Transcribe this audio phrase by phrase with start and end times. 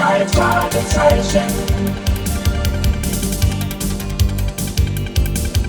[0.00, 1.42] drei Fragezeichen.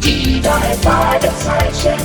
[0.02, 2.00] Die drei Fragezeichen.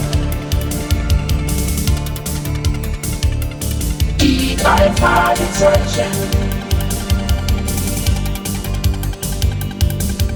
[4.21, 6.13] Die drei Fragezeichen.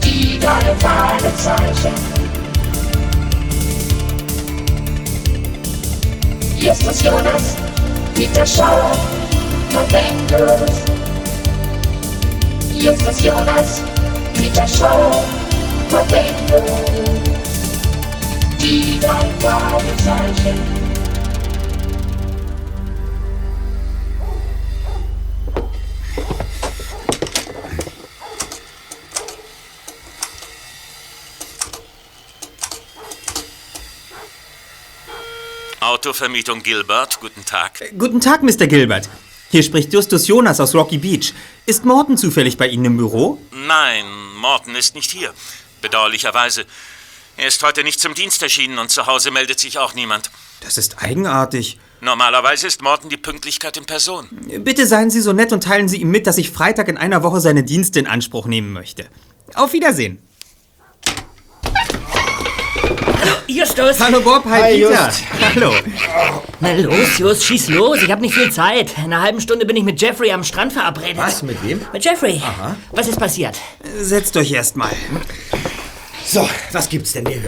[0.05, 1.95] Die drei Fragezeichen.
[6.57, 7.57] Justus Jonas,
[8.15, 8.93] Peter Schauer,
[9.73, 11.10] Momentus.
[12.81, 13.83] Justus Jonas,
[14.33, 15.23] Peter Schauer,
[15.91, 16.71] Momentus.
[18.59, 20.59] Die drei Fragezeichen.
[35.81, 37.73] Autovermietung Gilbert, guten Tag.
[37.99, 38.67] Guten Tag, Mr.
[38.67, 39.11] Gilbert.
[39.53, 41.35] Hier spricht Justus Jonas aus Rocky Beach.
[41.67, 43.37] Ist Morton zufällig bei Ihnen im Büro?
[43.51, 44.05] Nein,
[44.37, 45.35] Morton ist nicht hier.
[45.83, 46.67] Bedauerlicherweise.
[47.37, 50.31] Er ist heute nicht zum Dienst erschienen und zu Hause meldet sich auch niemand.
[50.61, 51.81] Das ist eigenartig.
[52.01, 54.29] Normalerweise ist Morton die Pünktlichkeit in Person.
[54.61, 57.25] Bitte seien Sie so nett und teilen Sie ihm mit, dass ich Freitag in einer
[57.25, 59.09] Woche seine Dienste in Anspruch nehmen möchte.
[59.55, 60.23] Auf Wiedersehen.
[63.51, 64.01] Justus!
[64.01, 65.07] Hallo Bob, hi, Hi, Peter.
[65.07, 65.23] Just.
[65.55, 65.73] Hallo.
[66.61, 68.03] Na los, Just, schieß los.
[68.03, 68.97] Ich habe nicht viel Zeit.
[68.99, 71.17] In einer halben Stunde bin ich mit Jeffrey am Strand verabredet.
[71.17, 71.43] Was?
[71.43, 71.81] Mit wem?
[71.93, 72.41] Mit Jeffrey.
[72.93, 73.59] Was ist passiert?
[73.99, 74.93] Setzt euch erst mal.
[76.25, 77.43] So, was gibt's denn hier?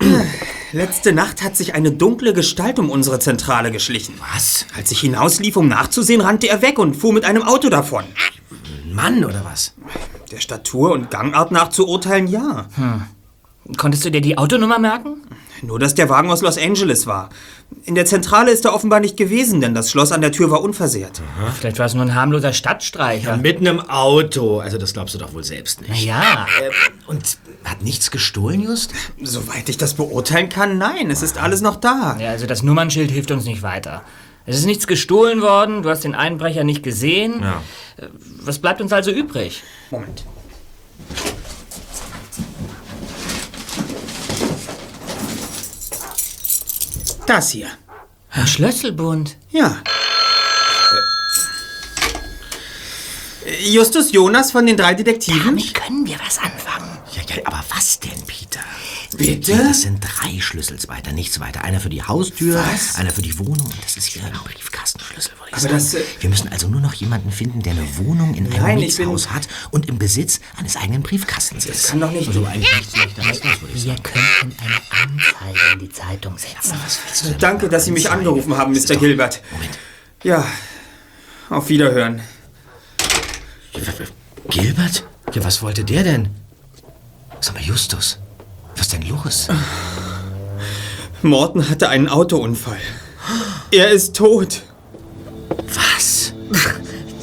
[0.72, 4.14] Letzte Nacht hat sich eine dunkle Gestalt um unsere Zentrale geschlichen.
[4.34, 4.66] Was?
[4.76, 8.04] Als ich hinauslief, um nachzusehen, rannte er weg und fuhr mit einem Auto davon.
[8.84, 9.74] Ein Mann oder was?
[10.30, 12.68] Der Statur und Gangart nach zu urteilen, ja.
[13.76, 15.22] Konntest du dir die Autonummer merken?
[15.62, 17.28] Nur, dass der Wagen aus Los Angeles war.
[17.84, 20.60] In der Zentrale ist er offenbar nicht gewesen, denn das Schloss an der Tür war
[20.60, 21.22] unversehrt.
[21.58, 23.36] Vielleicht war es nur ein harmloser Stadtstreicher.
[23.36, 24.58] Mit einem Auto.
[24.58, 26.04] Also das glaubst du doch wohl selbst nicht.
[26.04, 26.46] Ja.
[26.60, 26.70] Äh,
[27.06, 28.92] und hat nichts gestohlen, Just?
[29.22, 32.16] Soweit ich das beurteilen kann, nein, es ist alles noch da.
[32.20, 34.02] Ja, also das Nummernschild hilft uns nicht weiter.
[34.44, 37.40] Es ist nichts gestohlen worden, du hast den Einbrecher nicht gesehen.
[37.40, 37.62] Ja.
[37.98, 38.08] Äh,
[38.40, 39.62] Was bleibt uns also übrig?
[39.92, 40.24] Moment.
[47.26, 47.68] Das hier.
[48.30, 49.36] Ein Schlüsselbund.
[49.50, 49.76] Ja.
[53.60, 55.44] Justus Jonas von den drei Detektiven?
[55.44, 56.98] Damit können wir was anfangen.
[57.12, 58.60] Ja, ja, aber was denn, Peter?
[59.18, 59.56] Bitte?
[59.56, 61.62] Das sind drei Schlüssel weiter, nichts weiter.
[61.64, 62.62] Einer für die Haustür,
[62.94, 65.74] einer für die Wohnung und das ist hier ein Briefkastenschlüssel, würde ich Aber sagen.
[65.74, 68.78] das, äh, Wir müssen also nur noch jemanden finden, der eine Wohnung in einem Nein,
[68.78, 71.88] Mietshaus hat und im Besitz eines eigenen Briefkastens ist.
[71.88, 74.02] kann doch nicht- Also eigentlich als das, würde ich Wir sagen.
[74.02, 76.74] könnten eine Anzeige in die Zeitung setzen.
[76.84, 78.28] Was denn Danke, dass Sie mich Anzeigen?
[78.28, 78.96] angerufen haben, Das Mr.
[78.96, 79.42] Gilbert.
[79.52, 79.78] Moment.
[80.22, 80.46] Ja,
[81.50, 82.20] auf Wiederhören.
[84.48, 85.04] Gilbert?
[85.34, 86.28] Ja, was wollte der denn?
[87.40, 88.18] Sag mal, Justus,
[88.74, 89.48] was ist denn los?
[91.22, 92.78] Morton hatte einen Autounfall.
[93.70, 94.62] Er ist tot.
[95.66, 96.32] Was?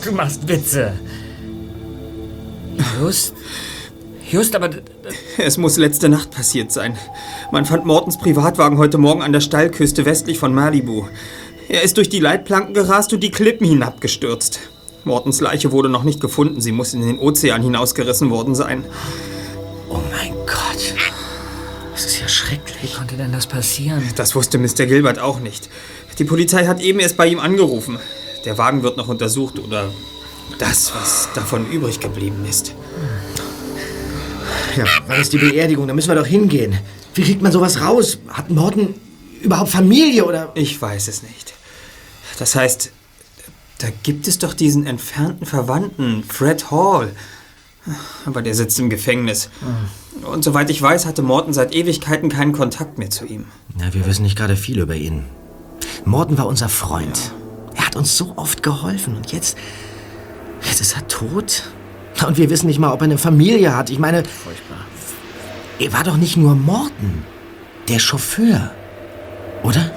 [0.04, 0.94] Du machst Witze.
[3.00, 3.34] Just.
[4.32, 4.70] Just, aber
[5.38, 6.98] Es muss letzte Nacht passiert sein.
[7.52, 11.06] Man fand Mortons Privatwagen heute Morgen an der Steilküste westlich von Malibu.
[11.68, 14.60] Er ist durch die Leitplanken gerast und die Klippen hinabgestürzt.
[15.04, 16.62] Mortons Leiche wurde noch nicht gefunden.
[16.62, 18.86] Sie muss in den Ozean hinausgerissen worden sein.
[19.90, 20.94] Oh mein Gott.
[22.02, 22.78] Das ist ja schrecklich.
[22.82, 24.02] wie konnte denn das passieren?
[24.16, 24.86] Das wusste Mr.
[24.86, 25.70] Gilbert auch nicht.
[26.18, 28.00] Die Polizei hat eben erst bei ihm angerufen.
[28.46, 29.90] Der Wagen wird noch untersucht oder
[30.60, 32.74] das, was davon übrig geblieben ist.
[34.78, 35.90] Ja, wann ist die Beerdigung?
[35.90, 36.78] Da müssen wir doch hingehen.
[37.16, 38.20] Wie kriegt man sowas raus?
[38.30, 38.96] Hat Morten
[39.42, 40.54] überhaupt Familie oder?
[40.56, 41.54] Ich weiß es nicht.
[42.38, 42.94] Das heißt,
[43.80, 47.12] da gibt es doch diesen entfernten Verwandten, Fred Hall.
[48.26, 49.50] Aber der sitzt im Gefängnis.
[50.24, 53.46] Und soweit ich weiß, hatte Morton seit Ewigkeiten keinen Kontakt mehr zu ihm.
[53.78, 55.26] Na, wir wissen nicht gerade viel über ihn.
[56.06, 57.32] Morten war unser Freund.
[57.76, 59.58] Er hat uns so oft geholfen und jetzt.
[60.64, 61.64] Jetzt ist er tot.
[62.28, 63.90] Und wir wissen nicht mal, ob er eine Familie hat.
[63.90, 64.24] Ich meine.
[64.26, 64.80] Furchtbar.
[65.80, 67.24] Er war doch nicht nur Morten.
[67.88, 68.72] Der Chauffeur.
[69.64, 69.92] Oder?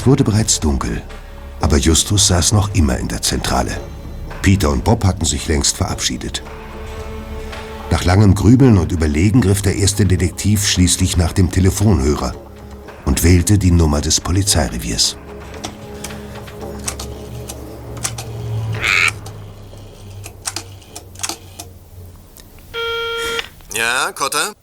[0.00, 1.02] Es wurde bereits dunkel,
[1.60, 3.78] aber Justus saß noch immer in der Zentrale.
[4.40, 6.42] Peter und Bob hatten sich längst verabschiedet.
[7.90, 12.34] Nach langem Grübeln und Überlegen griff der erste Detektiv schließlich nach dem Telefonhörer
[13.04, 15.18] und wählte die Nummer des Polizeireviers.
[23.74, 24.54] Ja, Cotter?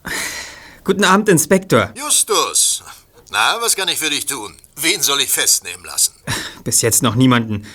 [0.84, 1.94] Guten Abend, Inspektor.
[1.95, 2.81] Justus.
[3.30, 4.57] Na, was kann ich für dich tun?
[4.79, 6.13] Wen soll ich festnehmen lassen?
[6.63, 7.65] Bis jetzt noch niemanden.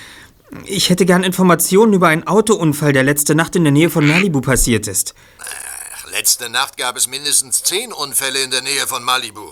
[0.64, 4.40] Ich hätte gern Informationen über einen Autounfall, der letzte Nacht in der Nähe von Malibu
[4.40, 5.14] passiert ist.
[5.38, 9.46] Ach, letzte Nacht gab es mindestens zehn Unfälle in der Nähe von Malibu.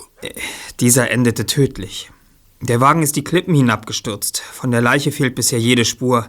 [0.78, 2.10] Dieser endete tödlich.
[2.60, 4.42] Der Wagen ist die Klippen hinabgestürzt.
[4.52, 6.28] Von der Leiche fehlt bisher jede Spur.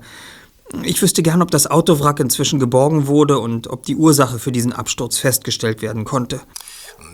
[0.84, 4.72] Ich wüsste gern, ob das Autowrack inzwischen geborgen wurde und ob die Ursache für diesen
[4.72, 6.40] Absturz festgestellt werden konnte.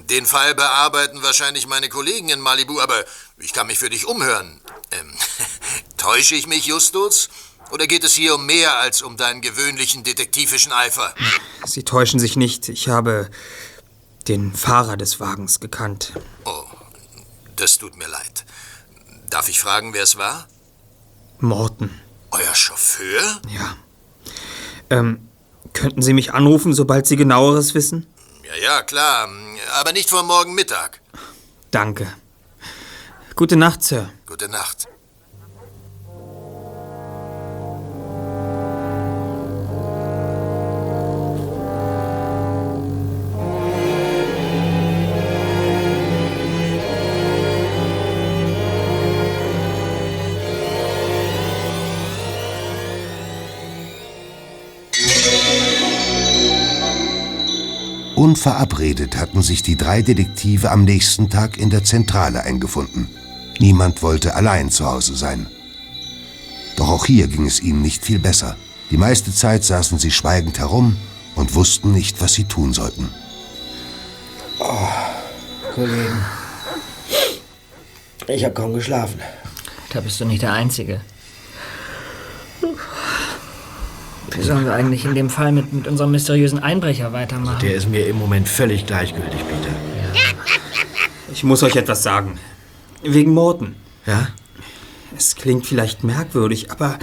[0.10, 3.04] Den Fall bearbeiten wahrscheinlich meine Kollegen in Malibu, aber
[3.40, 4.62] ich kann mich für dich umhören.
[4.92, 5.14] Ähm,
[5.98, 7.30] täusche ich mich, Justus?
[7.72, 11.14] Oder geht es hier um mehr als um deinen gewöhnlichen detektivischen Eifer?
[11.66, 12.70] Sie täuschen sich nicht.
[12.70, 13.30] Ich habe
[14.30, 16.14] den Fahrer des Wagens gekannt.
[16.46, 16.64] Oh,
[17.58, 18.46] das tut mir leid.
[19.30, 20.48] Darf ich fragen, wer es war?
[21.40, 21.90] Morton.
[22.32, 23.42] Euer Chauffeur?
[23.54, 23.76] Ja.
[24.90, 25.28] Ähm,
[25.74, 28.08] könnten Sie mich anrufen, sobald Sie genaueres wissen?
[28.48, 29.30] Ja, ja, klar.
[29.80, 31.02] Aber nicht vor morgen Mittag.
[31.72, 32.14] Danke.
[33.36, 34.10] Gute Nacht, Sir.
[34.26, 34.88] Gute Nacht.
[58.38, 63.10] Unverabredet hatten sich die drei Detektive am nächsten Tag in der Zentrale eingefunden.
[63.58, 65.48] Niemand wollte allein zu Hause sein.
[66.76, 68.56] Doch auch hier ging es ihnen nicht viel besser.
[68.92, 70.98] Die meiste Zeit saßen sie schweigend herum
[71.34, 73.10] und wussten nicht, was sie tun sollten.
[75.74, 76.24] Kollegen.
[78.28, 79.20] Ich habe kaum geschlafen.
[79.90, 81.02] Da bist du nicht der Einzige.
[84.32, 87.60] Wie sollen wir eigentlich in dem Fall mit, mit unserem mysteriösen Einbrecher weitermachen?
[87.62, 89.76] Der ist mir im Moment völlig gleichgültig, Peter.
[91.32, 92.40] Ich muss euch etwas sagen.
[93.04, 93.76] Wegen Morton.
[94.06, 94.30] Ja?
[95.16, 97.00] Es klingt vielleicht merkwürdig, aber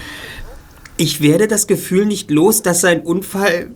[0.97, 3.71] ich werde das Gefühl nicht los, dass sein Unfall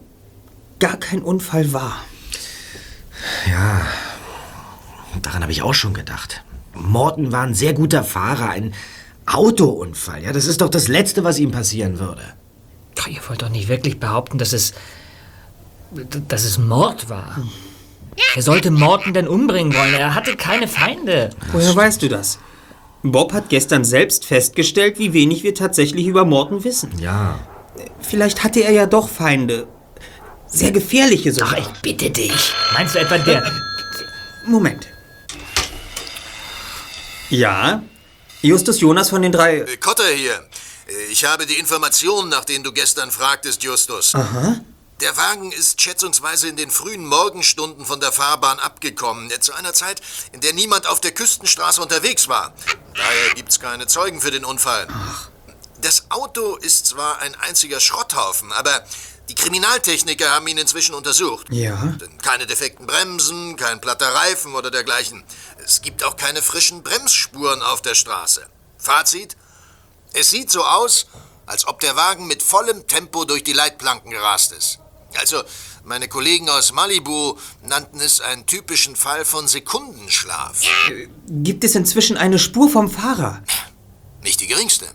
[0.79, 2.05] gar kein Unfall war.
[3.49, 3.87] Ja.
[5.23, 6.43] Daran habe ich auch schon gedacht.
[6.75, 8.75] Morton war ein sehr guter Fahrer, ein
[9.27, 10.23] Autounfall.
[10.23, 12.23] Ja, das ist doch das Letzte, was ihm passieren würde.
[13.01, 14.75] Ach, ihr wollt doch nicht wirklich behaupten, dass es.
[16.29, 17.39] dass es Mord war.
[18.35, 19.95] Er sollte Morton denn umbringen wollen.
[19.95, 21.31] Er hatte keine Feinde.
[21.53, 22.39] Woher weißt du das?
[23.03, 26.91] Bob hat gestern selbst festgestellt, wie wenig wir tatsächlich über Morton wissen.
[26.99, 27.39] Ja.
[28.01, 29.69] Vielleicht hatte er ja doch Feinde.
[30.47, 31.51] Sehr gefährliche sogar.
[31.53, 32.53] Ach, ich bitte dich.
[32.75, 33.45] Meinst du etwa der.
[34.47, 34.89] Moment.
[37.31, 37.83] Ja,
[38.41, 39.59] Justus Jonas von den drei.
[39.59, 40.41] Äh, Cotter hier.
[40.89, 44.15] Äh, Ich habe die Informationen, nach denen du gestern fragtest, Justus.
[44.15, 44.61] Aha.
[45.01, 49.73] Der Wagen ist schätzungsweise in den frühen Morgenstunden von der Fahrbahn abgekommen, äh, zu einer
[49.73, 50.01] Zeit,
[50.33, 52.53] in der niemand auf der Küstenstraße unterwegs war.
[52.95, 54.89] Daher gibt's keine Zeugen für den Unfall.
[55.81, 58.85] Das Auto ist zwar ein einziger Schrotthaufen, aber
[59.29, 61.47] die Kriminaltechniker haben ihn inzwischen untersucht.
[61.51, 61.95] Ja.
[62.23, 65.23] Keine defekten Bremsen, kein platter Reifen oder dergleichen.
[65.65, 68.45] Es gibt auch keine frischen Bremsspuren auf der Straße.
[68.79, 69.37] Fazit?
[70.19, 71.07] Es sieht so aus,
[71.47, 74.81] als ob der Wagen mit vollem Tempo durch die Leitplanken gerast ist.
[75.21, 75.43] Also,
[75.85, 80.61] meine Kollegen aus Malibu nannten es einen typischen Fall von Sekundenschlaf.
[81.29, 83.43] Gibt es inzwischen eine Spur vom Fahrer?
[84.23, 84.87] Nicht die geringste.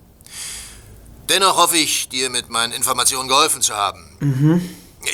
[1.30, 4.60] Dennoch hoffe ich, dir mit meinen Informationen geholfen zu haben.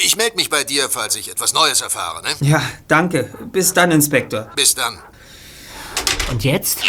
[0.04, 2.24] Ich melde mich bei dir, falls ich etwas Neues erfahre.
[2.24, 2.30] Ne?
[2.42, 3.32] Ja, danke.
[3.52, 4.52] Bis dann, Inspektor.
[4.56, 4.98] Bis dann.
[6.32, 6.80] Und jetzt?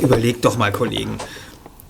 [0.00, 1.18] Überlegt doch mal, Kollegen.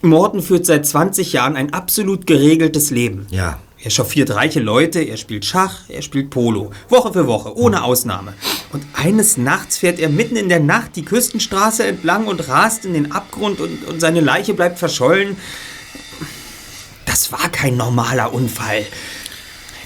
[0.02, 3.26] Morton führt seit 20 Jahren ein absolut geregeltes Leben.
[3.30, 3.58] Ja.
[3.80, 6.72] Er chauffiert reiche Leute, er spielt Schach, er spielt Polo.
[6.88, 8.34] Woche für Woche, ohne Ausnahme.
[8.72, 12.94] Und eines Nachts fährt er mitten in der Nacht die Küstenstraße entlang und rast in
[12.94, 15.36] den Abgrund und, und seine Leiche bleibt verschollen.
[17.06, 18.84] Das war kein normaler Unfall.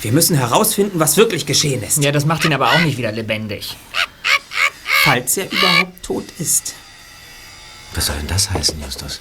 [0.01, 2.03] Wir müssen herausfinden, was wirklich geschehen ist.
[2.03, 3.77] Ja, das macht ihn aber auch nicht wieder lebendig.
[5.05, 6.75] Falls er überhaupt tot ist.
[7.95, 9.21] Was soll denn das heißen, Justus?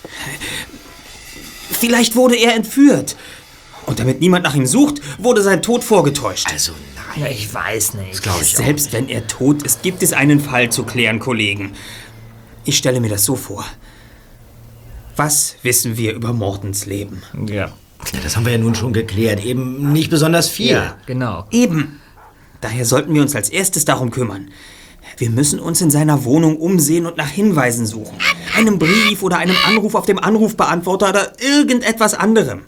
[1.72, 3.16] Vielleicht wurde er entführt.
[3.86, 6.48] Und damit niemand nach ihm sucht, wurde sein Tod vorgetäuscht.
[6.52, 7.26] Also nein.
[7.26, 8.22] Ja, ich weiß nicht.
[8.22, 8.64] Glaube ich auch.
[8.64, 11.74] Selbst wenn er tot ist, gibt es einen Fall zu klären, Kollegen.
[12.64, 13.66] Ich stelle mir das so vor.
[15.16, 17.24] Was wissen wir über Mortens Leben?
[17.48, 17.74] Ja.
[18.14, 19.44] Ja, das haben wir ja nun schon geklärt.
[19.44, 20.72] Eben nicht besonders viel.
[20.72, 21.46] Ja, genau.
[21.52, 22.00] Eben.
[22.62, 24.52] Daher sollten wir uns als erstes darum kümmern.
[25.22, 28.18] Wir müssen uns in seiner Wohnung umsehen und nach Hinweisen suchen.
[28.58, 32.62] Einem Brief oder einem Anruf auf dem Anrufbeantworter oder irgendetwas anderem.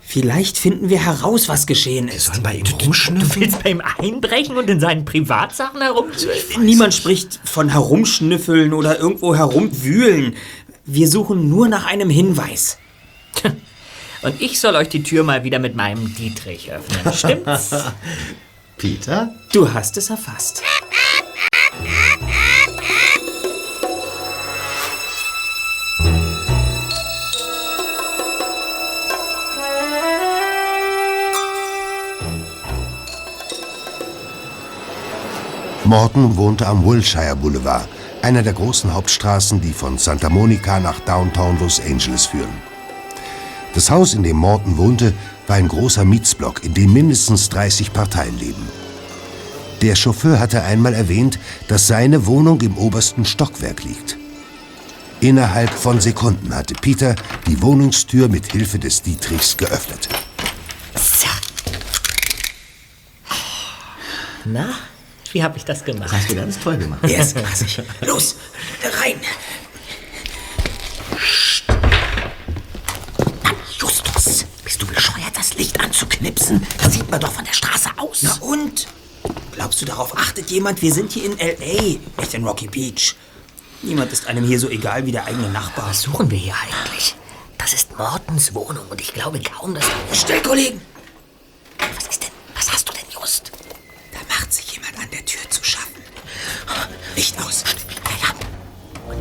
[0.00, 2.24] Vielleicht finden wir heraus, was geschehen ist.
[2.28, 3.42] Sollen bei ihm Du rumschnüffeln?
[3.42, 6.06] willst bei ihm einbrechen und in seinen Privatsachen herum...
[6.58, 10.36] Niemand spricht von herumschnüffeln oder irgendwo herumwühlen.
[10.86, 12.78] Wir suchen nur nach einem Hinweis.
[14.22, 17.70] Und ich soll euch die Tür mal wieder mit meinem Dietrich öffnen, stimmt's?
[18.78, 19.34] Peter?
[19.52, 20.62] Du hast es erfasst.
[35.92, 37.86] Morton wohnte am Wilshire Boulevard,
[38.22, 42.62] einer der großen Hauptstraßen, die von Santa Monica nach Downtown Los Angeles führen.
[43.74, 45.12] Das Haus, in dem Morton wohnte,
[45.46, 48.66] war ein großer Mietsblock, in dem mindestens 30 Parteien leben.
[49.82, 54.16] Der Chauffeur hatte einmal erwähnt, dass seine Wohnung im obersten Stockwerk liegt.
[55.20, 60.08] Innerhalb von Sekunden hatte Peter die Wohnungstür mit Hilfe des Dietrichs geöffnet.
[64.46, 64.70] Na,
[65.32, 66.12] wie habe ich das gemacht?
[66.12, 67.08] Hast du ganz toll gemacht.
[67.08, 67.82] Erstklassig.
[68.02, 68.36] Los,
[69.00, 69.20] rein.
[73.78, 76.66] Justus, bist du bescheuert, das Licht anzuknipsen?
[76.78, 78.22] Das sieht man doch von der Straße aus.
[78.22, 78.86] Na und?
[79.52, 80.82] Glaubst du, darauf achtet jemand?
[80.82, 83.14] Wir sind hier in L.A., nicht in Rocky Beach.
[83.82, 85.90] Niemand ist einem hier so egal wie der eigene Nachbar.
[85.90, 87.14] Was suchen wir hier eigentlich?
[87.58, 89.84] Das ist Mortens Wohnung und ich glaube kaum, dass...
[90.12, 90.80] Still, Kollegen!
[91.78, 92.30] Was ist denn?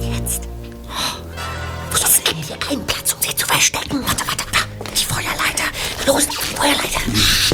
[0.01, 0.43] Jetzt?
[1.91, 4.03] Wo soll ich denn hier einen Platz, um sie zu verstecken?
[4.05, 4.60] Warte, warte, da.
[4.93, 5.65] Die Feuerleiter.
[6.05, 7.01] Los, die Feuerleiter.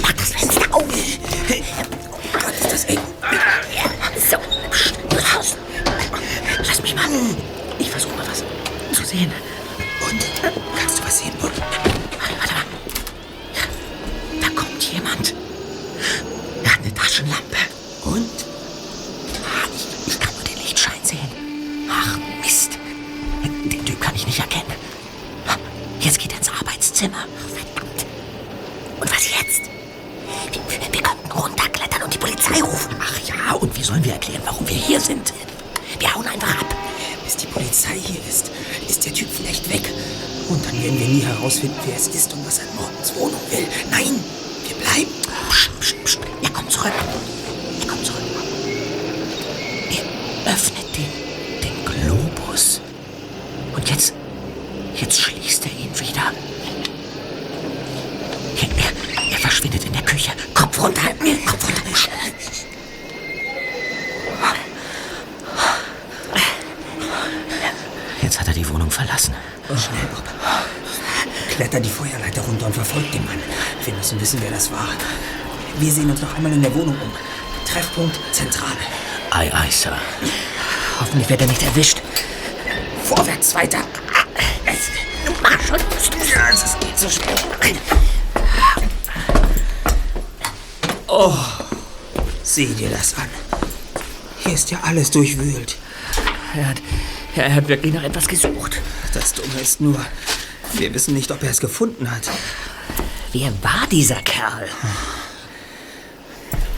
[0.02, 0.84] Mach das Fenster auf.
[0.84, 3.00] Oh Gott, ist das eng.
[4.30, 4.38] So,
[5.36, 5.56] raus.
[6.66, 7.06] Lass mich mal.
[7.80, 8.44] Ich versuche mal was
[8.96, 9.32] zu sehen.
[10.10, 10.26] Und?
[10.78, 11.34] Kannst du was sehen?
[11.42, 12.66] Warte, warte mal.
[14.42, 15.34] Da kommt jemand.
[16.64, 17.58] Er hat eine Taschenlampe.
[24.38, 24.76] Nicht erkennen.
[26.00, 27.26] Jetzt geht er ins Arbeitszimmer.
[27.56, 28.06] Verdammt.
[29.00, 29.70] Und was jetzt?
[30.52, 32.96] Wir, wir könnten runterklettern und die Polizei rufen.
[33.00, 35.34] Ach ja, und wie sollen wir erklären, warum wir hier sind?
[36.00, 36.76] Wir hauen einfach ab.
[37.24, 38.52] Bis die Polizei hier ist,
[38.88, 39.90] ist der Typ vielleicht weg.
[40.50, 43.42] Und dann werden wir nie herausfinden, wer es ist und was er in Mortens Wohnung
[43.50, 43.68] will.
[43.90, 44.24] Nein,
[73.98, 74.90] müssen wissen, wer das war.
[75.80, 77.12] Wir sehen uns noch einmal in der Wohnung um.
[77.66, 78.78] Treffpunkt Zentrale.
[79.32, 79.98] Ei, ei, Sir.
[81.00, 82.02] Hoffentlich wird er nicht erwischt.
[83.04, 83.80] Vorwärts, weiter.
[85.42, 85.78] Mach schon.
[86.34, 87.36] Ja, es geht so schnell.
[92.58, 93.30] Sieh dir das an.
[94.40, 95.78] Hier ist ja alles durchwühlt.
[96.56, 96.82] Er hat,
[97.36, 98.82] er hat wirklich nach etwas gesucht.
[99.14, 100.04] Das Dumme ist nur,
[100.74, 102.24] wir wissen nicht, ob er es gefunden hat.
[103.40, 104.68] Wer war dieser Kerl?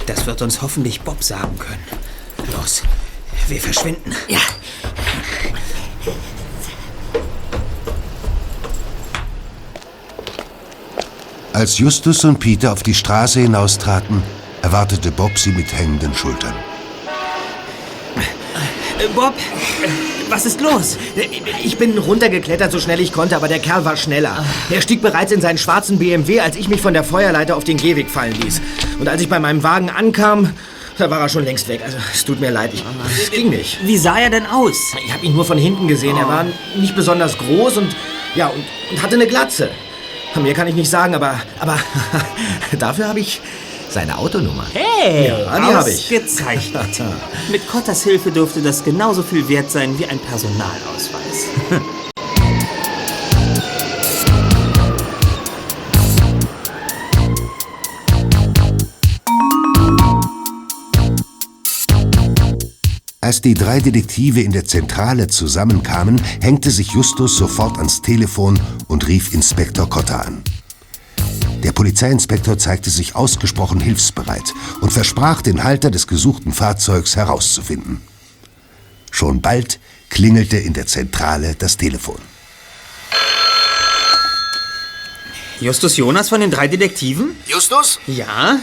[0.06, 1.86] Das wird uns hoffentlich Bob sagen können.
[2.51, 2.84] Los,
[3.48, 4.13] wir verschwinden.
[4.28, 4.42] Ja,
[11.54, 14.22] Als Justus und Peter auf die Straße hinaustraten,
[14.62, 16.56] erwartete Bob sie mit hängenden Schultern.
[19.16, 19.34] Bob,
[20.30, 20.98] was ist los?
[21.64, 24.46] Ich bin runtergeklettert, so schnell ich konnte, aber der Kerl war schneller.
[24.70, 27.78] Er stieg bereits in seinen schwarzen BMW, als ich mich von der Feuerleiter auf den
[27.78, 28.62] Gehweg fallen ließ.
[29.00, 30.54] Und als ich bei meinem Wagen ankam,
[30.98, 31.82] da war er schon längst weg.
[31.84, 32.84] Also, es tut mir leid, ich,
[33.22, 33.80] es ging nicht.
[33.84, 34.76] Wie sah er denn aus?
[35.06, 36.18] Ich habe ihn nur von hinten gesehen.
[36.18, 36.46] Er war
[36.76, 37.96] nicht besonders groß und,
[38.36, 39.70] ja, und, und hatte eine Glatze.
[40.42, 41.78] Mehr kann ich nicht sagen, aber, aber
[42.80, 43.42] dafür habe ich
[43.91, 44.65] seine Autonummer.
[44.74, 45.27] hey!
[45.27, 46.05] Ja, die habe ich.
[46.05, 47.01] Ausgezeichnet.
[47.51, 51.46] Mit Cotters Hilfe dürfte das genauso viel wert sein wie ein Personalausweis.
[63.22, 69.08] Als die drei Detektive in der Zentrale zusammenkamen, hängte sich Justus sofort ans Telefon und
[69.08, 70.41] rief Inspektor Cotta an.
[71.63, 78.01] Der Polizeiinspektor zeigte sich ausgesprochen hilfsbereit und versprach, den Halter des gesuchten Fahrzeugs herauszufinden.
[79.12, 82.20] Schon bald klingelte in der Zentrale das Telefon.
[85.60, 87.36] Justus Jonas von den drei Detektiven?
[87.46, 88.00] Justus?
[88.08, 88.60] Ja?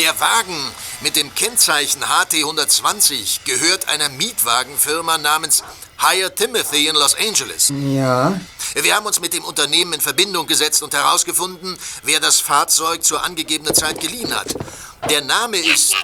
[0.00, 0.56] Der Wagen
[1.02, 5.62] mit dem Kennzeichen HT 120 gehört einer Mietwagenfirma namens
[5.98, 7.72] Hire Timothy in Los Angeles.
[7.94, 8.40] Ja.
[8.74, 13.22] Wir haben uns mit dem Unternehmen in Verbindung gesetzt und herausgefunden, wer das Fahrzeug zur
[13.22, 14.54] angegebenen Zeit geliehen hat.
[15.08, 15.94] Der Name ist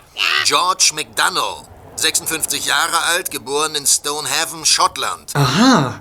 [0.44, 1.64] George McDonough,
[1.96, 5.34] 56 Jahre alt, geboren in Stonehaven, Schottland.
[5.34, 6.00] Aha.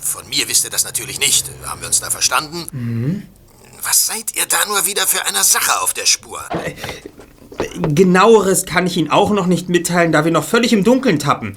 [0.00, 1.50] Von mir wisst ihr das natürlich nicht.
[1.66, 3.28] Haben wir uns da verstanden?
[3.82, 6.42] Was seid ihr da nur wieder für einer Sache auf der Spur?
[7.76, 11.56] Genaueres kann ich Ihnen auch noch nicht mitteilen, da wir noch völlig im Dunkeln tappen.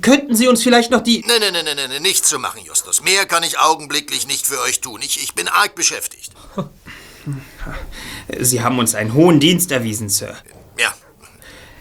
[0.00, 1.24] Könnten Sie uns vielleicht noch die...
[1.26, 3.02] Nein, nein, nein, nein, nein, nichts zu machen, Justus.
[3.02, 5.00] Mehr kann ich augenblicklich nicht für euch tun.
[5.02, 6.32] Ich, ich bin arg beschäftigt.
[8.40, 10.36] Sie haben uns einen hohen Dienst erwiesen, Sir.
[10.78, 10.94] Ja,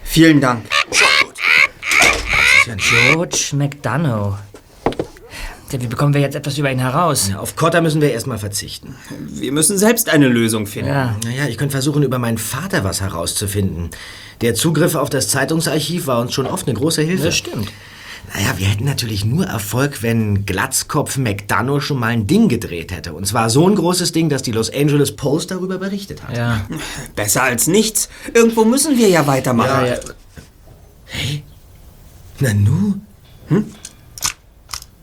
[0.03, 0.65] Vielen Dank.
[0.91, 1.37] schon gut.
[2.77, 4.37] George McDonough.
[5.69, 7.29] Wie bekommen wir jetzt etwas über ihn heraus?
[7.35, 8.95] Auf Cotta müssen wir erstmal verzichten.
[9.19, 10.89] Wir müssen selbst eine Lösung finden.
[10.89, 11.15] Ja.
[11.25, 13.89] Naja, ich könnte versuchen, über meinen Vater was herauszufinden.
[14.41, 17.25] Der Zugriff auf das Zeitungsarchiv war uns schon oft eine große Hilfe.
[17.25, 17.71] Das stimmt.
[18.33, 23.13] Naja, wir hätten natürlich nur Erfolg, wenn Glatzkopf McDonough schon mal ein Ding gedreht hätte.
[23.13, 26.35] Und zwar so ein großes Ding, dass die Los Angeles Post darüber berichtet hat.
[26.35, 26.67] Ja.
[27.15, 28.09] Besser als nichts.
[28.33, 29.85] Irgendwo müssen wir ja weitermachen.
[29.85, 29.95] ja.
[31.05, 31.43] Hey,
[32.39, 32.95] Nanu?
[33.47, 33.65] Hm?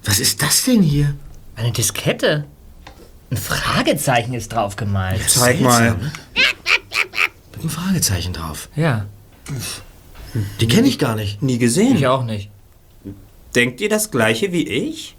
[0.05, 1.15] Was ist das denn hier?
[1.57, 2.45] Eine Diskette.
[3.31, 5.23] Ein Fragezeichen ist drauf gemalt.
[5.27, 5.95] Zeig mal.
[5.95, 8.69] Mit einem Fragezeichen drauf.
[8.77, 9.07] Ja,
[10.61, 11.43] Die kenne ich gar nicht.
[11.43, 11.97] Nie gesehen.
[11.97, 12.51] ich auch nicht.
[13.55, 15.17] Denkt ihr das gleiche wie ich?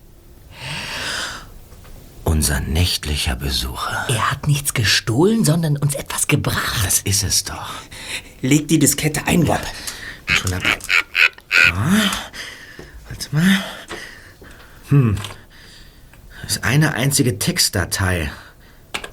[2.23, 4.05] Unser nächtlicher Besucher.
[4.09, 6.83] Er hat nichts gestohlen, sondern uns etwas gebracht.
[6.83, 7.73] Das ist es doch.
[8.41, 9.61] Legt die Diskette ein, Bob.
[10.25, 10.77] Schon dabei.
[11.73, 12.11] Ah,
[13.07, 13.63] warte mal.
[14.89, 15.17] Hm.
[16.43, 18.31] Das ist eine einzige Textdatei.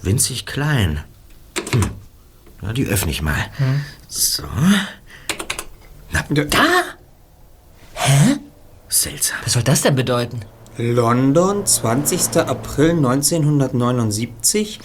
[0.02, 1.04] Winzig klein.
[1.70, 1.90] Hm.
[2.62, 3.50] Ja, die öffne ich mal.
[4.08, 4.44] So.
[6.12, 6.64] Da?
[8.88, 9.38] Seltsam.
[9.44, 10.40] Was soll das denn bedeuten?
[10.76, 12.36] London, 20.
[12.38, 14.80] April 1979,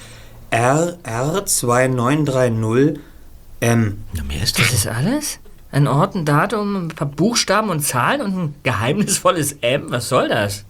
[0.51, 2.99] RR 2930
[3.59, 4.03] M.
[4.13, 4.75] Ja, mehr ist Das das.
[4.79, 5.39] ist alles?
[5.71, 9.85] Ein Ort, ein Datum, ein paar Buchstaben und Zahlen und ein geheimnisvolles M?
[9.91, 10.63] Was soll das?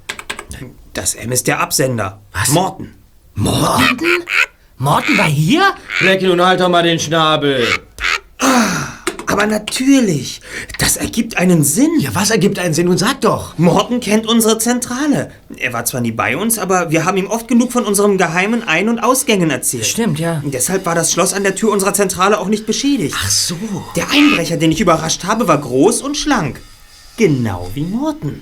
[0.94, 2.20] Das M ist der Absender.
[2.34, 2.50] Was?
[2.50, 2.94] Morton.
[3.36, 3.98] Morgen?
[4.78, 5.62] Morten war hier?
[6.00, 7.68] Blackie, nun halt doch mal den Schnabel.
[9.28, 10.42] Aber natürlich,
[10.80, 12.00] das ergibt einen Sinn.
[12.00, 12.88] Ja, was ergibt einen Sinn?
[12.88, 13.58] Nun sag doch.
[13.58, 15.32] Morton kennt unsere Zentrale.
[15.58, 18.66] Er war zwar nie bei uns, aber wir haben ihm oft genug von unserem geheimen
[18.66, 19.86] Ein- und Ausgängen erzählt.
[19.86, 20.42] Stimmt, ja.
[20.46, 23.16] Deshalb war das Schloss an der Tür unserer Zentrale auch nicht beschädigt.
[23.18, 23.58] Ach so.
[23.98, 26.62] Der Einbrecher, den ich überrascht habe, war groß und schlank.
[27.18, 28.42] Genau wie Morton.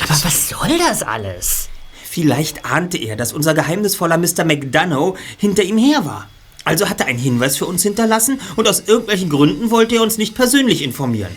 [0.00, 1.68] Aber was soll das alles?
[2.08, 4.44] Vielleicht ahnte er, dass unser geheimnisvoller Mr.
[4.44, 6.28] McDonough hinter ihm her war.
[6.70, 10.18] Also hat er einen Hinweis für uns hinterlassen und aus irgendwelchen Gründen wollte er uns
[10.18, 11.32] nicht persönlich informieren.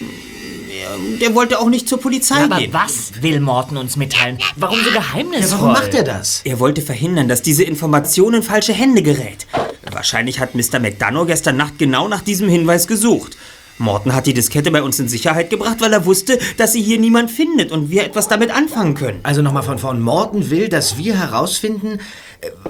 [0.00, 2.72] Er, der wollte auch nicht zur Polizei Ja, aber gehen.
[2.72, 4.38] was will Morten uns mitteilen?
[4.56, 5.58] Warum so geheimnisvoll?
[5.58, 6.40] Warum macht er das?
[6.44, 9.46] Er wollte verhindern, dass diese Information in falsche Hände gerät.
[9.92, 10.78] Wahrscheinlich hat Mr.
[10.80, 13.36] McDonough gestern Nacht genau nach diesem Hinweis gesucht.
[13.76, 16.98] Morton hat die Diskette bei uns in Sicherheit gebracht, weil er wusste, dass sie hier
[16.98, 19.20] niemand findet und wir etwas damit anfangen können.
[19.22, 20.00] Also nochmal von vorn.
[20.00, 22.00] Morton will, dass wir herausfinden,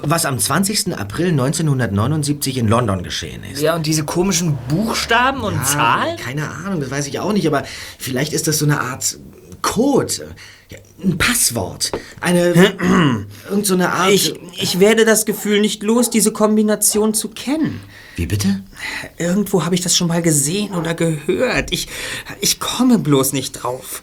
[0.03, 0.97] was am 20.
[0.97, 3.61] April 1979 in London geschehen ist.
[3.61, 6.17] Ja, und diese komischen Buchstaben und Zahlen?
[6.17, 7.65] Keine Ahnung, das weiß ich auch nicht, aber
[7.99, 9.19] vielleicht ist das so eine Art
[9.61, 10.35] Code.
[10.71, 11.93] Ja, ein Passwort.
[12.21, 12.53] Eine.
[13.51, 14.11] irgend so eine Art.
[14.11, 17.81] Ich, ich werde das Gefühl nicht los, diese Kombination zu kennen.
[18.17, 18.63] Wie bitte?
[19.17, 21.73] Irgendwo habe ich das schon mal gesehen oder gehört.
[21.73, 21.89] Ich,
[22.41, 24.03] ich komme bloß nicht drauf.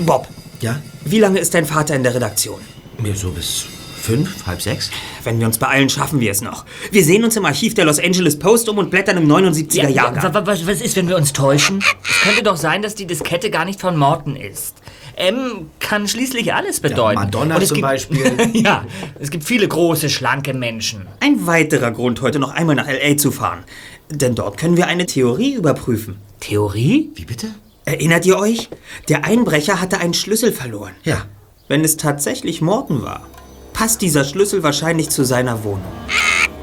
[0.00, 0.28] Bob,
[0.60, 0.80] Ja?
[1.04, 2.60] wie lange ist dein Vater in der Redaktion?
[2.98, 3.66] Mir so bis
[4.00, 4.90] fünf, halb sechs?
[5.22, 6.64] Wenn wir uns beeilen, schaffen wir es noch.
[6.90, 10.22] Wir sehen uns im Archiv der Los Angeles Post um und blättern im 79er Jahrgang.
[10.22, 11.78] wa- wa- was, was ist, wenn wir uns täuschen?
[12.02, 14.74] Es könnte doch sein, dass die Diskette gar nicht von Morten ist.
[15.16, 17.20] M kann schließlich alles bedeuten.
[17.20, 18.36] Madonna Und es zum gibt, Beispiel.
[18.54, 18.84] ja,
[19.18, 21.06] es gibt viele große, schlanke Menschen.
[21.20, 23.16] Ein weiterer Grund, heute noch einmal nach L.A.
[23.16, 23.64] zu fahren.
[24.10, 26.16] Denn dort können wir eine Theorie überprüfen.
[26.40, 27.10] Theorie?
[27.14, 27.48] Wie bitte?
[27.84, 28.68] Erinnert ihr euch?
[29.08, 30.92] Der Einbrecher hatte einen Schlüssel verloren.
[31.04, 31.26] Ja.
[31.68, 33.26] Wenn es tatsächlich Morton war,
[33.74, 35.92] passt dieser Schlüssel wahrscheinlich zu seiner Wohnung.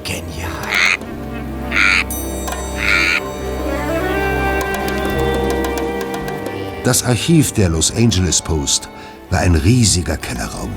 [0.03, 0.49] Genial.
[6.83, 8.89] Das Archiv der Los Angeles Post
[9.29, 10.71] war ein riesiger Kellerraum.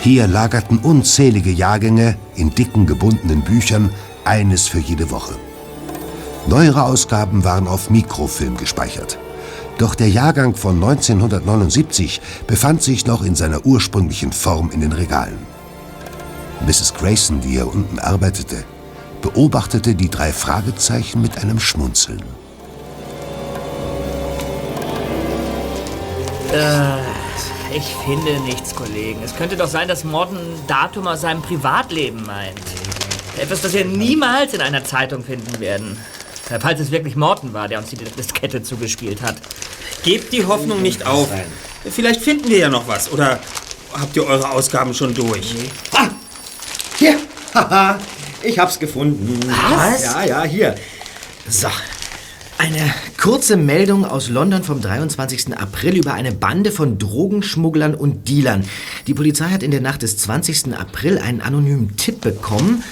[0.00, 3.90] Hier lagerten unzählige Jahrgänge in dicken gebundenen Büchern,
[4.24, 5.34] eines für jede Woche.
[6.46, 9.18] Neuere Ausgaben waren auf Mikrofilm gespeichert.
[9.78, 15.38] Doch der Jahrgang von 1979 befand sich noch in seiner ursprünglichen Form in den Regalen.
[16.66, 16.94] Mrs.
[16.94, 18.64] Grayson, die hier unten arbeitete,
[19.20, 22.22] beobachtete die drei Fragezeichen mit einem Schmunzeln.
[27.74, 29.20] Ich finde nichts, Kollegen.
[29.24, 32.60] Es könnte doch sein, dass Morton ein Datum aus seinem Privatleben meint.
[33.36, 35.98] Etwas, das wir niemals in einer Zeitung finden werden.
[36.60, 39.36] Falls es wirklich Morton war, der uns die Diskette zugespielt hat.
[40.02, 41.28] Gebt die Hoffnung nicht auf.
[41.90, 43.10] Vielleicht finden wir ja noch was.
[43.10, 43.40] Oder
[43.92, 45.54] habt ihr eure Ausgaben schon durch?
[46.98, 47.16] Hier,
[47.54, 47.98] haha,
[48.42, 49.40] ich hab's gefunden.
[49.74, 50.02] Was?
[50.02, 50.74] Ja, ja, hier.
[51.48, 51.68] So.
[52.56, 55.56] Eine kurze Meldung aus London vom 23.
[55.58, 58.64] April über eine Bande von Drogenschmugglern und Dealern.
[59.06, 60.74] Die Polizei hat in der Nacht des 20.
[60.78, 62.84] April einen anonymen Tipp bekommen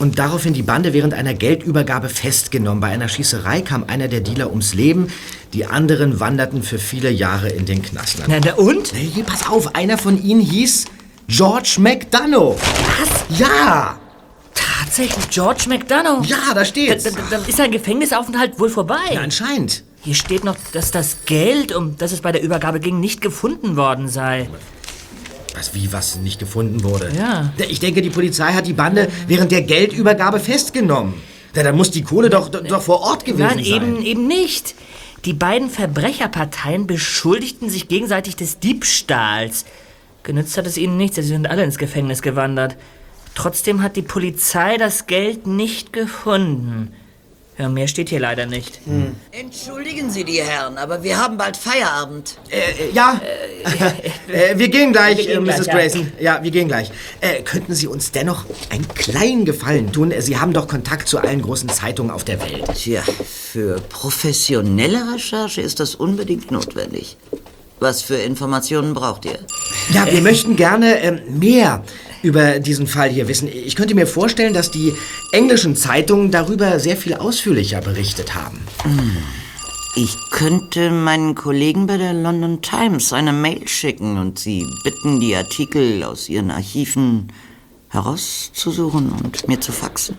[0.00, 2.80] und daraufhin die Bande während einer Geldübergabe festgenommen.
[2.80, 5.08] Bei einer Schießerei kam einer der Dealer ums Leben,
[5.52, 8.16] die anderen wanderten für viele Jahre in den Knast.
[8.26, 8.88] Na, na und?
[8.94, 10.86] Hier, pass auf, einer von ihnen hieß
[11.28, 12.56] George McDonough.
[12.58, 13.38] Was?
[13.38, 13.98] Ja,
[14.54, 16.26] Tatsächlich George McDonough?
[16.26, 17.04] ja, da Da, steht's.
[17.04, 18.96] da, da ist sein Gefängnisaufenthalt wohl vorbei.
[19.12, 19.84] Ja, anscheinend.
[20.02, 23.76] Hier steht noch, dass das Geld, um das es bei der Übergabe ging, nicht gefunden
[23.76, 24.48] worden sei.
[25.54, 27.10] Was, wie, was nicht gefunden wurde?
[27.16, 27.52] Ja.
[27.68, 31.14] Ich denke, die Polizei hat die Bande während der Geldübergabe festgenommen.
[31.54, 33.82] Ja, dann muss die Kohle doch, doch, doch vor Ort gewesen Nein, sein.
[33.82, 34.74] eben, eben nicht.
[35.24, 39.64] Die beiden Verbrecherparteien beschuldigten sich gegenseitig des Diebstahls.
[40.22, 42.76] Genützt hat es ihnen nichts, sie sind alle ins Gefängnis gewandert.
[43.34, 46.92] Trotzdem hat die Polizei das Geld nicht gefunden.
[47.58, 48.80] Ja, mehr steht hier leider nicht.
[49.32, 52.38] Entschuldigen Sie die Herren, aber wir haben bald Feierabend.
[52.48, 53.20] Äh, äh, ja,
[54.32, 55.64] äh, wir gehen gleich, Wir gehen äh, Mrs.
[55.64, 55.72] gleich, ja.
[55.74, 56.12] Grayson.
[56.18, 56.42] Ja.
[56.42, 56.90] wir gehen gleich.
[57.20, 60.14] Äh, könnten Sie uns dennoch einen kleinen Gefallen tun?
[60.20, 62.64] Sie haben doch Kontakt zu allen großen Zeitungen auf der Welt.
[62.76, 67.18] Tja, für professionelle Recherche ist das unbedingt notwendig.
[67.78, 69.38] Was für Informationen braucht ihr?
[69.92, 71.82] Ja, wir möchten gerne ähm, mehr
[72.22, 73.48] über diesen Fall hier wissen.
[73.48, 74.92] Ich könnte mir vorstellen, dass die
[75.32, 78.60] englischen Zeitungen darüber sehr viel ausführlicher berichtet haben.
[79.96, 85.34] Ich könnte meinen Kollegen bei der London Times eine Mail schicken und sie bitten, die
[85.34, 87.32] Artikel aus ihren Archiven
[87.88, 90.16] herauszusuchen und mir zu faxen.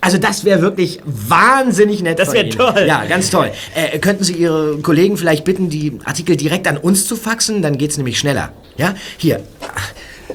[0.00, 2.20] Also das wäre wirklich wahnsinnig nett.
[2.20, 2.56] Das von wär Ihnen.
[2.56, 2.84] toll.
[2.86, 3.50] Ja, ganz toll.
[3.74, 7.62] Äh, könnten Sie Ihre Kollegen vielleicht bitten, die Artikel direkt an uns zu faxen?
[7.62, 8.52] Dann geht's nämlich schneller.
[8.76, 9.42] Ja, hier.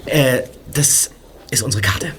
[0.05, 0.39] Äh,
[0.73, 1.11] das
[1.51, 2.13] ist unsere Karte.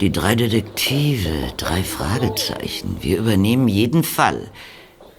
[0.00, 2.98] Die drei Detektive, drei Fragezeichen.
[3.00, 4.50] Wir übernehmen jeden Fall.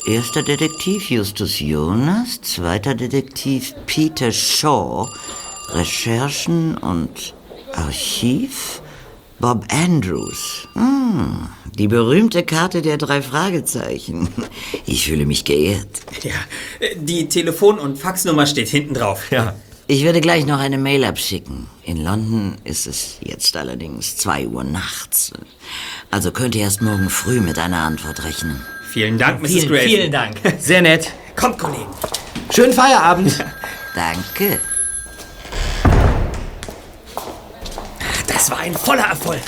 [0.08, 5.10] Erster Detektiv Justus Jonas, zweiter Detektiv Peter Shaw,
[5.69, 7.34] Recherchen und
[7.73, 8.82] Archiv
[9.39, 10.67] Bob Andrews.
[10.73, 14.29] Hm, die berühmte Karte der drei Fragezeichen.
[14.86, 16.01] Ich fühle mich geehrt.
[16.23, 16.34] Ja,
[16.95, 19.32] die Telefon- und Faxnummer steht hinten drauf.
[19.32, 19.55] Ja.
[19.91, 21.65] Ich werde gleich noch eine Mail abschicken.
[21.84, 25.32] In London ist es jetzt allerdings 2 Uhr nachts.
[26.12, 28.62] Also könnt ihr erst morgen früh mit einer Antwort rechnen.
[28.91, 29.49] Vielen Dank, Mrs.
[29.52, 29.89] Vielen, Grayson.
[29.89, 30.38] vielen Dank.
[30.60, 31.12] Sehr nett.
[31.36, 31.89] Kommt, Kollegen.
[32.54, 33.43] Schönen Feierabend.
[33.95, 34.60] Danke.
[38.28, 39.41] Das war ein voller Erfolg.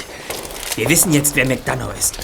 [0.75, 2.17] Wir wissen jetzt, wer McDonough ist.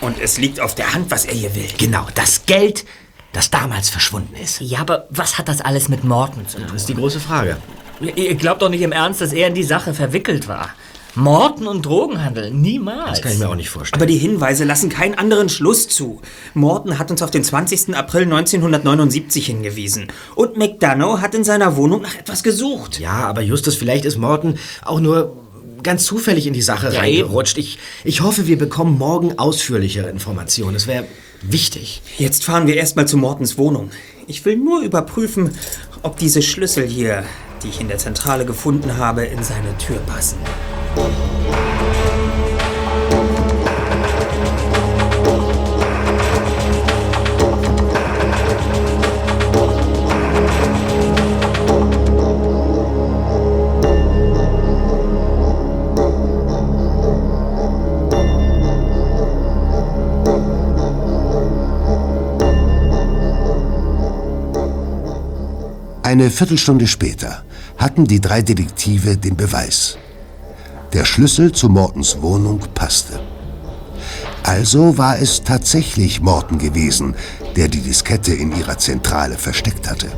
[0.00, 1.68] Und es liegt auf der Hand, was er hier will.
[1.76, 2.86] genau, das Geld,
[3.32, 4.60] das damals verschwunden ist.
[4.60, 6.66] Ja, aber was hat das alles mit Morton zu tun?
[6.72, 7.56] Das ist die große Frage.
[8.00, 10.70] Ihr glaubt doch nicht im Ernst, dass er in die Sache verwickelt war.
[11.14, 13.10] Morten und Drogenhandel, niemals.
[13.10, 14.00] Das kann ich mir auch nicht vorstellen.
[14.00, 16.20] Aber die Hinweise lassen keinen anderen Schluss zu.
[16.54, 17.96] Morton hat uns auf den 20.
[17.96, 20.08] April 1979 hingewiesen.
[20.36, 23.00] Und McDonough hat in seiner Wohnung nach etwas gesucht.
[23.00, 25.36] Ja, aber Justus, vielleicht ist Morton auch nur
[25.82, 27.58] ganz zufällig in die Sache Ja, reingerutscht.
[27.58, 30.74] Ich, ich hoffe, wir bekommen morgen ausführlichere Informationen.
[30.74, 31.04] Das wäre
[31.42, 32.02] wichtig.
[32.18, 33.90] Jetzt fahren wir erstmal zu Mortons Wohnung.
[34.26, 35.52] Ich will nur überprüfen,
[36.02, 37.24] ob diese Schlüssel hier,
[37.62, 40.38] die ich in der Zentrale gefunden habe, in seine Tür passen.
[66.08, 67.44] Eine Viertelstunde später
[67.76, 69.98] hatten die drei Detektive den Beweis.
[70.94, 73.20] Der Schlüssel zu Mortons Wohnung passte.
[74.42, 77.14] Also war es tatsächlich Morton gewesen,
[77.56, 80.10] der die Diskette in ihrer Zentrale versteckt hatte.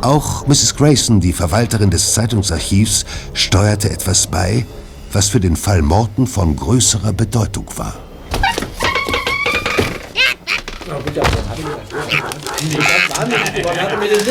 [0.00, 0.74] Auch Mrs.
[0.76, 4.64] Grayson, die Verwalterin des Zeitungsarchivs, steuerte etwas bei,
[5.12, 7.96] was für den Fall Morton von größerer Bedeutung war.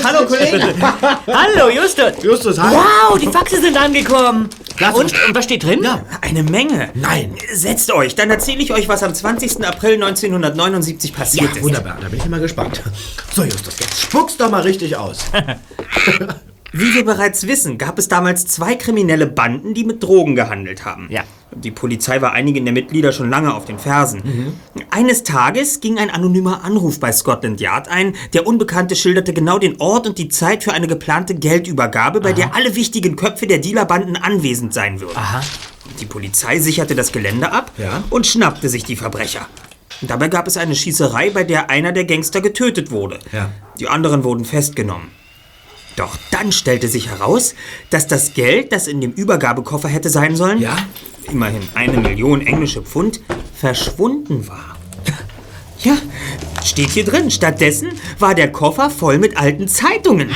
[0.03, 0.73] Hallo Kollege!
[1.27, 2.23] Hallo, Justus.
[2.23, 2.73] Justus, hi.
[2.73, 4.49] Wow, die Faxe sind angekommen.
[4.79, 5.83] Lass und, und was steht drin?
[5.83, 6.03] Ja.
[6.21, 6.89] Eine Menge.
[6.93, 7.35] Nein.
[7.51, 9.65] Setzt euch, dann erzähle ich euch, was am 20.
[9.65, 11.63] April 1979 passiert ist.
[11.63, 12.81] Wunderbar, da bin ich immer gespannt.
[13.33, 15.25] So, Justus, jetzt spuck's doch mal richtig aus.
[16.71, 21.07] Wie wir bereits wissen, gab es damals zwei kriminelle Banden, die mit Drogen gehandelt haben.
[21.09, 21.23] Ja.
[21.55, 24.53] Die Polizei war einigen der Mitglieder schon lange auf den Fersen.
[24.91, 28.15] Eines Tages ging ein anonymer Anruf bei Scotland Yard ein.
[28.33, 32.53] Der Unbekannte schilderte genau den Ort und die Zeit für eine geplante Geldübergabe, bei der
[32.53, 35.17] alle wichtigen Köpfe der Dealerbanden anwesend sein würden.
[35.17, 35.41] Aha.
[35.99, 38.03] Die Polizei sicherte das Gelände ab Ja.
[38.11, 39.47] und schnappte sich die Verbrecher.
[40.01, 43.17] Dabei gab es eine Schießerei, bei der einer der Gangster getötet wurde.
[43.33, 43.49] Ja.
[43.79, 45.07] Die anderen wurden festgenommen.
[45.95, 47.55] Doch dann stellte sich heraus,
[47.89, 50.77] dass das Geld, das in dem Übergabekoffer hätte sein sollen, Ja?
[51.29, 53.19] immerhin eine Million englische Pfund,
[53.55, 54.77] verschwunden war.
[55.81, 55.97] Ja,
[56.63, 57.31] steht hier drin.
[57.31, 60.29] Stattdessen war der Koffer voll mit alten Zeitungen.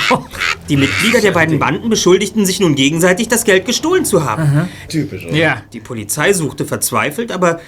[0.70, 4.70] Die Mitglieder der beiden Banden beschuldigten sich nun gegenseitig, das Geld gestohlen zu haben.
[4.88, 5.36] Typisch, oder?
[5.36, 5.62] Ja.
[5.74, 7.60] Die Polizei suchte verzweifelt, aber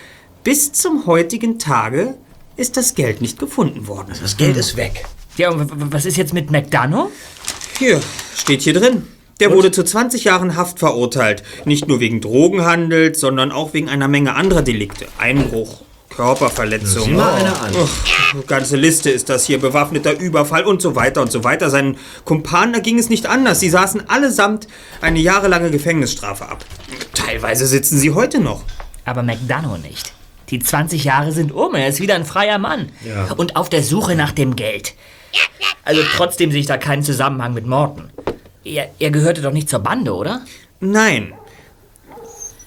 [0.45, 2.15] bis zum heutigen Tage
[2.55, 4.13] ist das Geld nicht gefunden worden.
[4.21, 5.03] Das Geld ist weg.
[5.35, 7.09] Ja, und was ist jetzt mit McDonough?
[7.77, 7.99] Hier,
[8.37, 9.03] steht hier drin.
[9.41, 11.43] Der wurde zu 20 Jahren Haft verurteilt.
[11.65, 15.07] Nicht nur wegen Drogenhandels, sondern auch wegen einer Menge anderer Delikte.
[15.17, 15.81] Einbruch,
[16.15, 17.03] Körperverletzung.
[17.03, 17.75] Sieh mal einer an.
[17.75, 19.59] Uch, ganze Liste ist das hier.
[19.59, 21.69] Bewaffneter Überfall und so weiter und so weiter.
[21.69, 23.59] Seinen Kumpanen, da ging es nicht anders.
[23.59, 24.67] Sie saßen allesamt
[25.01, 26.63] eine jahrelange Gefängnisstrafe ab.
[27.13, 28.63] Teilweise sitzen sie heute noch.
[29.03, 30.13] Aber McDonough nicht.
[30.49, 32.89] Die 20 Jahre sind um, er ist wieder ein freier Mann.
[33.03, 33.33] Ja.
[33.33, 34.93] Und auf der Suche nach dem Geld.
[35.83, 38.09] Also trotzdem sehe ich da keinen Zusammenhang mit Morton.
[38.63, 40.41] Er, er gehörte doch nicht zur Bande, oder?
[40.79, 41.33] Nein.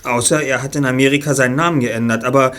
[0.05, 2.25] Außer er hat in Amerika seinen Namen geändert.
[2.25, 2.53] Aber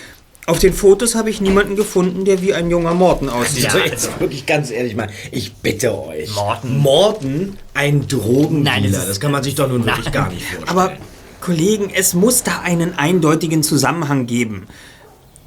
[0.45, 3.65] auf den Fotos habe ich niemanden gefunden, der wie ein junger Morton aussieht.
[3.65, 3.69] Ja.
[3.73, 6.33] Also jetzt wirklich ganz ehrlich mal, ich bitte euch.
[6.33, 6.77] Morten.
[6.77, 8.81] Morten, ein Drogendealer.
[8.81, 10.13] Nein, das das kann man sich doch nun wirklich Nein.
[10.13, 10.69] gar nicht vorstellen.
[10.69, 10.93] Aber,
[11.39, 14.67] Kollegen, es muss da einen eindeutigen Zusammenhang geben.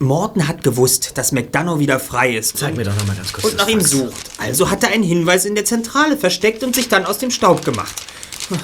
[0.03, 2.59] Morton hat gewusst, dass McDonough wieder frei ist.
[2.59, 4.31] Zeig mir doch noch mal ganz kurz Und nach ihm sucht.
[4.38, 7.65] Also hat er einen Hinweis in der Zentrale versteckt und sich dann aus dem Staub
[7.65, 7.95] gemacht.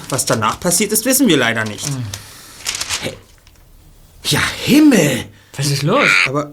[0.09, 1.87] Was danach passiert ist, wissen wir leider nicht.
[4.25, 5.27] Ja, Himmel!
[5.57, 6.09] Was ist los?
[6.27, 6.53] Aber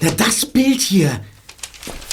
[0.00, 1.20] Na, das Bild hier.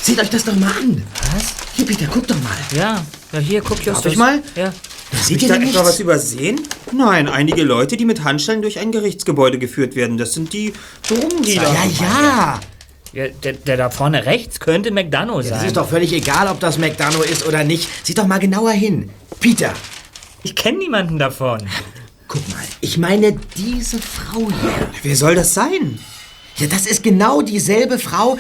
[0.02, 1.04] Seht euch das doch mal an.
[1.34, 1.54] Was?
[1.76, 2.58] Hier, Peter, guck doch mal.
[2.76, 4.14] Ja, ja hier, guck Justus.
[4.14, 4.42] ich mal?
[4.56, 4.74] Ja.
[5.12, 6.62] Seht ich ihr da etwa was übersehen?
[6.92, 10.18] Nein, einige Leute, die mit Handschellen durch ein Gerichtsgebäude geführt werden.
[10.18, 10.74] Das sind die
[11.08, 11.74] Drogendealer.
[11.74, 12.60] Ja, ja.
[13.14, 15.60] ja der, der da vorne rechts könnte McDonough sein.
[15.60, 17.88] Es ist doch völlig egal, ob das McDonough ist oder nicht.
[18.06, 19.10] Seht doch mal genauer hin.
[19.40, 19.74] Peter,
[20.44, 21.60] ich kenne niemanden davon.
[22.28, 22.64] guck mal.
[22.80, 24.90] Ich meine, diese Frau hier.
[25.04, 26.00] Wer soll das sein?
[26.58, 28.38] Ja, das ist genau dieselbe Frau,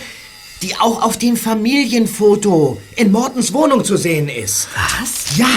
[0.62, 4.67] die auch auf dem Familienfoto in Mortens Wohnung zu sehen ist.
[5.00, 5.38] Was?
[5.38, 5.47] Ja,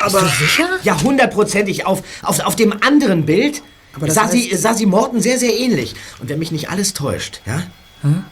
[0.00, 0.68] Aber sicher?
[0.82, 1.86] ja, hundertprozentig.
[1.86, 3.62] Auf, auf, auf dem anderen Bild
[3.98, 5.94] das sah, heißt- sie, sah sie Morten sehr, sehr ähnlich.
[6.20, 7.62] Und wenn mich nicht alles täuscht, ja,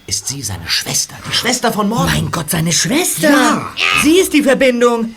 [0.06, 1.14] ist sie seine Schwester.
[1.30, 2.06] Die Schwester von Morten.
[2.12, 3.28] Mein Gott, seine Schwester.
[3.30, 3.72] Ja.
[4.02, 5.14] Sie ist die Verbindung.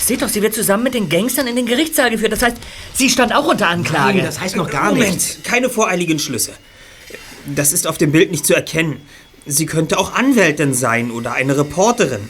[0.00, 2.32] Seht doch, sie wird zusammen mit den Gangstern in den Gerichtssaal geführt.
[2.32, 2.56] Das heißt,
[2.94, 4.16] sie stand auch unter Anklage.
[4.18, 5.38] Nein, das heißt noch gar Moment, nichts.
[5.44, 6.52] keine voreiligen Schlüsse.
[7.46, 9.00] Das ist auf dem Bild nicht zu erkennen.
[9.46, 12.28] Sie könnte auch Anwältin sein oder eine Reporterin.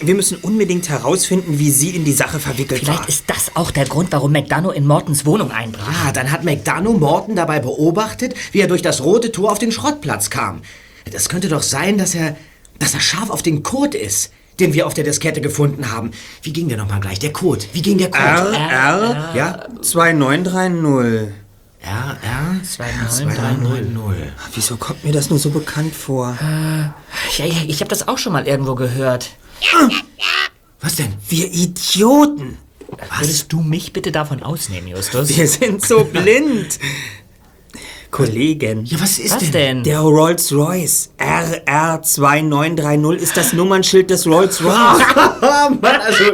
[0.00, 3.08] Wir müssen unbedingt herausfinden, wie sie in die Sache verwickelt Vielleicht war.
[3.08, 6.06] ist das auch der Grund, warum McDonough in Mortens Wohnung einbrach.
[6.08, 9.70] Ah, dann hat McDonough Morton dabei beobachtet, wie er durch das rote Tor auf den
[9.70, 10.62] Schrottplatz kam.
[11.10, 12.36] Das könnte doch sein, dass er,
[12.80, 16.10] dass er scharf auf den Code ist, den wir auf der Diskette gefunden haben.
[16.42, 17.20] Wie ging der nochmal gleich?
[17.20, 17.64] Der Code.
[17.72, 18.56] Wie ging der Code?
[18.56, 19.66] RR Ja?
[19.82, 21.32] 2930.
[21.82, 24.32] R, R, 2930.
[24.54, 26.36] Wieso kommt mir das nur so bekannt vor?
[26.40, 26.94] Ja,
[27.44, 29.30] ja, ich habe das auch schon mal irgendwo gehört.
[30.80, 31.14] Was denn?
[31.28, 32.58] Wir Idioten.
[33.18, 35.36] Würdest du mich bitte davon ausnehmen, Justus?
[35.36, 36.78] Wir sind so blind.
[38.10, 38.84] Kollegen.
[38.84, 39.52] Ja, was ist Was denn?
[39.52, 39.82] denn?
[39.84, 45.02] Der Rolls-Royce RR2930 ist das Nummernschild des Rolls-Royce.
[45.16, 46.24] Oh Mann, also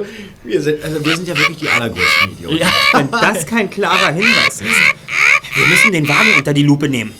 [0.42, 2.56] wir, sind, also wir sind ja wirklich die allergrößten Idioten.
[2.58, 2.66] Ja.
[2.92, 4.64] Wenn das kein klarer Hinweis ist.
[5.58, 7.12] Wir müssen den Wagen unter die Lupe nehmen.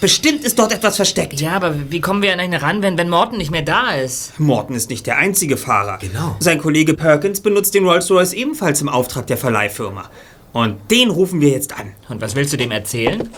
[0.00, 1.40] Bestimmt ist dort etwas versteckt.
[1.40, 4.38] ja, aber wie kommen wir an ihn ran, wenn, wenn Morton nicht mehr da ist?
[4.38, 5.98] Morton ist nicht der einzige Fahrer.
[5.98, 6.36] Genau.
[6.40, 10.10] Sein Kollege Perkins benutzt den Rolls-Royce ebenfalls im Auftrag der Verleihfirma.
[10.52, 11.92] Und den rufen wir jetzt an.
[12.08, 13.30] Und was willst du dem erzählen?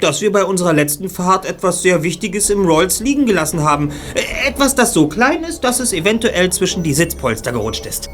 [0.00, 3.92] Dass wir bei unserer letzten Fahrt etwas sehr Wichtiges im Rolls liegen gelassen haben.
[4.46, 8.10] Etwas, das so klein ist, dass es eventuell zwischen die Sitzpolster gerutscht ist.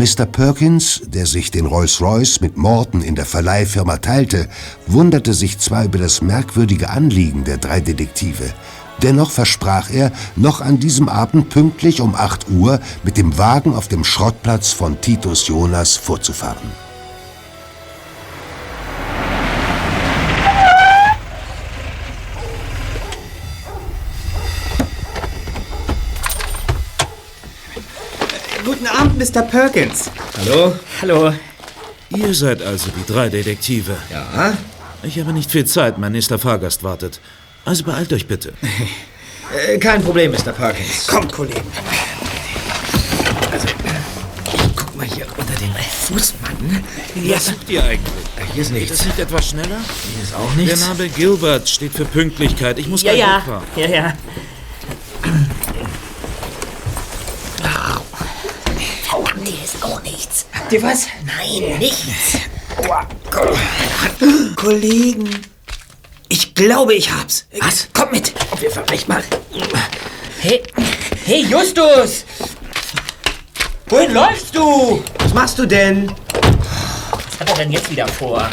[0.00, 0.24] Mr.
[0.24, 4.48] Perkins, der sich den Rolls-Royce mit Morton in der Verleihfirma teilte,
[4.86, 8.50] wunderte sich zwar über das merkwürdige Anliegen der drei Detektive,
[9.02, 13.88] dennoch versprach er, noch an diesem Abend pünktlich um 8 Uhr mit dem Wagen auf
[13.88, 16.89] dem Schrottplatz von Titus Jonas vorzufahren.
[29.20, 29.42] Mr.
[29.42, 30.10] Perkins.
[30.38, 30.74] Hallo.
[31.02, 31.34] Hallo.
[32.16, 33.94] Ihr seid also die drei Detektive.
[34.10, 34.56] Ja?
[35.02, 37.20] Ich habe nicht viel Zeit, mein nächster Fahrgast wartet.
[37.66, 38.52] Also beeilt euch bitte.
[39.68, 40.52] Äh, kein Problem, Mr.
[40.52, 41.08] Perkins.
[41.08, 41.60] Kommt, Kollegen.
[43.50, 43.66] Also,
[44.76, 45.72] guck mal hier unter den
[46.06, 46.84] Fußmatten.
[47.28, 48.12] Was sucht ihr eigentlich?
[48.54, 48.90] Hier ist nichts.
[48.98, 49.78] das nicht etwas schneller?
[50.14, 50.80] Hier ist auch Der nichts.
[50.86, 52.78] Name Gilbert steht für Pünktlichkeit.
[52.78, 53.36] Ich muss Ja, gleich ja.
[53.38, 53.64] wegfahren.
[53.74, 54.12] Ja, ja.
[60.20, 60.46] Nichts.
[60.52, 61.06] Habt ihr was?
[61.24, 62.38] Nein, nichts.
[64.56, 65.30] Kollegen.
[66.28, 67.46] Ich glaube, ich hab's.
[67.60, 67.88] Was?
[67.92, 68.32] Kommt mit.
[68.60, 69.22] Wir verbrechen mal.
[70.40, 70.62] Hey,
[71.24, 72.24] hey, Justus!
[73.88, 75.02] Wohin läufst du?
[75.18, 76.10] Was machst du denn?
[76.10, 78.48] Was hat er denn jetzt wieder vor?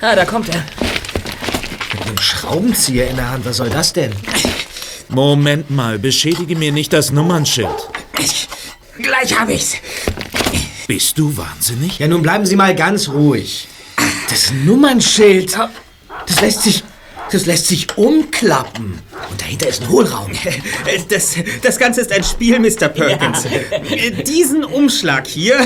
[0.00, 0.64] Ah, da kommt er.
[1.94, 3.44] Mit einem Schraubenzieher in der Hand.
[3.44, 4.12] Was soll das denn?
[5.08, 7.68] Moment mal, beschädige mir nicht das Nummernschild.
[8.98, 9.76] Gleich hab ich's.
[10.86, 11.98] Bist du wahnsinnig?
[11.98, 13.68] Ja, nun bleiben Sie mal ganz ruhig.
[14.28, 15.56] Das Nummernschild.
[16.26, 16.84] Das lässt sich.
[17.30, 18.98] Das lässt sich umklappen.
[19.30, 20.30] Und dahinter ist ein Hohlraum.
[21.08, 22.88] Das, das Ganze ist ein Spiel, Mr.
[22.88, 23.44] Perkins.
[23.44, 25.56] Äh, Diesen Umschlag hier,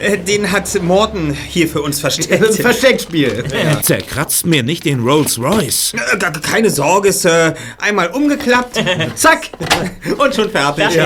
[0.00, 2.54] äh, den hat Morton hier für uns versteckt.
[2.56, 3.44] Versteckspiel.
[3.82, 5.94] Zerkratzt mir nicht den Rolls Royce.
[5.94, 7.54] Äh, Keine Sorge, Sir.
[7.78, 8.82] Einmal umgeklappt,
[9.14, 9.50] zack,
[10.18, 10.86] und schon fertig.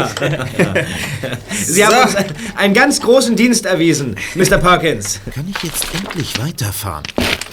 [1.65, 2.17] Sie haben uns
[2.57, 4.59] einen ganz großen Dienst erwiesen, Mr.
[4.59, 5.21] Perkins.
[5.35, 7.05] Kann ich jetzt endlich weiterfahren?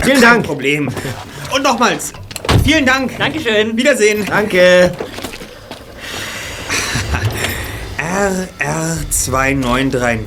[0.04, 0.46] Vielen Kein Dank.
[0.46, 0.90] Problem.
[1.54, 2.14] Und nochmals,
[2.64, 3.18] vielen Dank.
[3.18, 3.76] Dankeschön.
[3.78, 4.26] Wiedersehen.
[4.26, 4.92] Danke.
[8.00, 10.20] RR2930.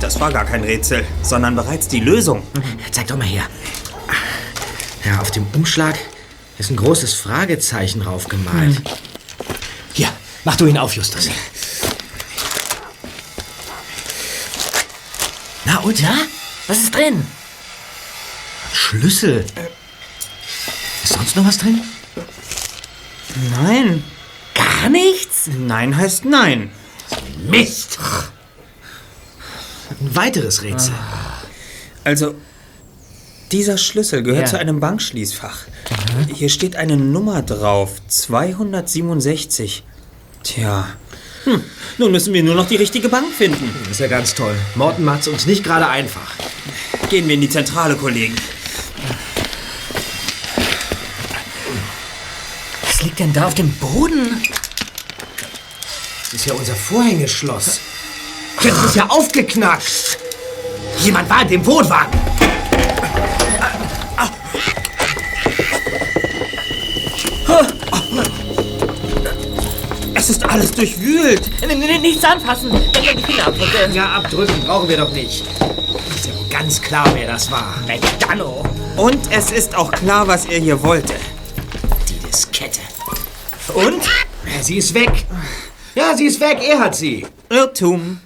[0.00, 2.42] Das war gar kein Rätsel, sondern bereits die Lösung.
[2.90, 3.44] Zeig doch mal her.
[5.04, 5.98] Ja, auf dem Umschlag
[6.58, 8.82] ist ein großes Fragezeichen drauf gemalt.
[9.92, 10.08] Hier,
[10.44, 11.30] mach du ihn auf, Justus.
[15.64, 16.02] Na und?
[16.02, 16.14] Na,
[16.66, 17.24] was ist drin?
[18.72, 19.44] Schlüssel.
[21.02, 21.80] Ist sonst noch was drin?
[23.62, 24.04] Nein.
[24.54, 25.48] Gar nichts?
[25.58, 26.70] Nein heißt nein.
[27.48, 27.98] Mist!
[30.00, 30.94] Ein weiteres Rätsel.
[32.04, 32.34] Also,
[33.50, 34.50] dieser Schlüssel gehört Ja.
[34.52, 35.58] zu einem Bankschließfach.
[36.34, 38.00] Hier steht eine Nummer drauf.
[38.08, 39.84] 267.
[40.42, 40.88] Tja.
[41.44, 41.62] Hm,
[41.98, 43.74] nun müssen wir nur noch die richtige Bank finden.
[43.82, 44.54] Das ist ja ganz toll.
[44.74, 46.34] Morten macht's uns nicht gerade einfach.
[47.10, 48.34] Gehen wir in die Zentrale, Kollegen.
[53.02, 54.40] Was liegt denn da auf dem Boden?
[56.22, 57.80] Das ist ja unser Vorhängeschloss.
[58.60, 60.18] Jetzt ist ja aufgeknackt.
[61.00, 62.12] Jemand war in dem Wohnwagen.
[70.14, 71.50] Es ist alles durchwühlt.
[72.00, 72.70] Nichts anfassen.
[72.70, 73.90] Denk an die Fingerabdrücke.
[73.92, 75.44] Ja, abdrücken brauchen wir doch nicht.
[76.14, 77.74] Ist ja wohl ganz klar, wer das war.
[77.84, 78.62] Medano.
[78.96, 81.14] Und es ist auch klar, was er hier wollte.
[82.08, 82.78] Die Diskette.
[83.74, 84.02] Und?
[84.46, 85.24] Ja, sie ist weg.
[85.94, 86.58] Ja, sie ist weg.
[86.66, 87.26] Er hat sie.
[87.50, 88.20] Irrtum.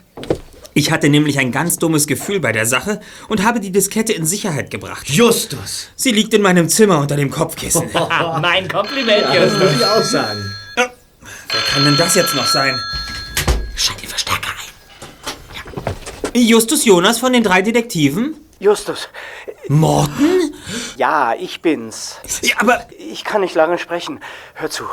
[0.74, 4.26] Ich hatte nämlich ein ganz dummes Gefühl bei der Sache und habe die Diskette in
[4.26, 5.08] Sicherheit gebracht.
[5.08, 5.88] Justus.
[5.96, 7.88] Sie liegt in meinem Zimmer unter dem Kopfkissen.
[8.42, 9.58] Mein Kompliment, Das Justus.
[9.62, 10.52] muss ich auch sagen.
[10.76, 12.78] Wer kann denn das jetzt noch sein?
[13.74, 14.50] Schalt den Verstärker
[16.34, 16.42] ein.
[16.42, 18.34] Justus Jonas von den drei Detektiven?
[18.58, 19.08] Justus,
[19.68, 20.54] Morten?
[20.96, 22.16] ja, ich bin's.
[22.42, 24.20] Ja, aber Ich kann nicht lange sprechen.
[24.54, 24.84] Hör zu.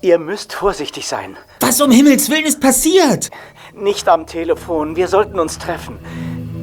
[0.00, 1.36] Ihr müsst vorsichtig sein.
[1.60, 3.30] was um Himmels Willen ist passiert?
[3.74, 4.96] Nicht am Telefon.
[4.96, 5.98] Wir sollten uns treffen.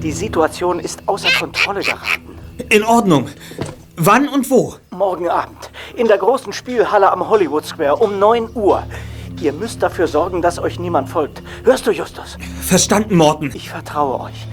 [0.02, 2.38] Die Situation ist außer Kontrolle geraten.
[2.70, 3.30] In Ordnung.
[3.96, 4.76] Wann und wo?
[4.90, 5.70] Morgen Abend.
[5.96, 8.84] In der großen Spielhalle am Hollywood Square um 9 Uhr.
[9.40, 11.44] Ihr müsst dafür sorgen, dass euch niemand folgt.
[11.64, 12.38] Hörst du, Justus?
[12.62, 13.52] Verstanden, Morten.
[13.54, 14.48] Ich vertraue euch.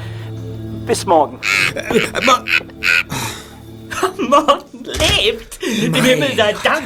[0.91, 1.39] Bis morgen.
[2.19, 2.45] Aber
[4.29, 5.61] Morten lebt.
[5.63, 6.83] Dem Himmel sei Dank.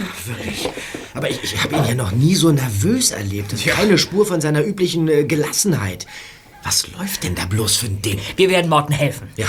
[1.15, 3.55] Aber ich, ich habe ihn ja noch nie so nervös erlebt.
[3.55, 6.07] Das ist keine Spur von seiner üblichen äh, Gelassenheit.
[6.65, 8.19] Was läuft denn da bloß für ein Ding?
[8.37, 9.29] Wir werden Morten helfen.
[9.37, 9.47] Ja.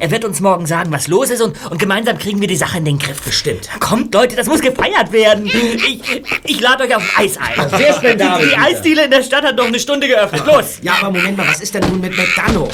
[0.00, 2.76] Er wird uns morgen sagen, was los ist und, und gemeinsam kriegen wir die Sache
[2.76, 3.22] in den Griff.
[3.22, 3.70] Bestimmt.
[3.80, 5.46] Kommt, Leute, das muss gefeiert werden.
[5.46, 7.70] Ich, ich lade euch auf ein Eis ein.
[7.70, 8.66] sehr spendabel, Die, die Peter.
[8.66, 10.44] Eisdiele in der Stadt hat noch eine Stunde geöffnet.
[10.44, 10.78] Los!
[10.82, 12.68] Ja, aber Moment mal, was ist denn nun mit McDonough?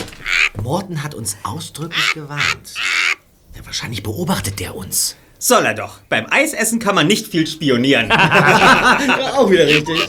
[0.61, 2.75] Morten hat uns ausdrücklich gewarnt.
[3.57, 5.15] Ja, wahrscheinlich beobachtet der uns.
[5.39, 6.01] Soll er doch.
[6.09, 8.11] Beim Eisessen kann man nicht viel spionieren.
[9.37, 10.09] Auch wieder richtig.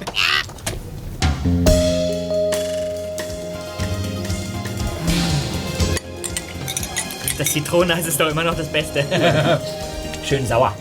[7.37, 9.03] Das Zitroneneis ist doch immer noch das Beste.
[10.27, 10.73] Schön sauer.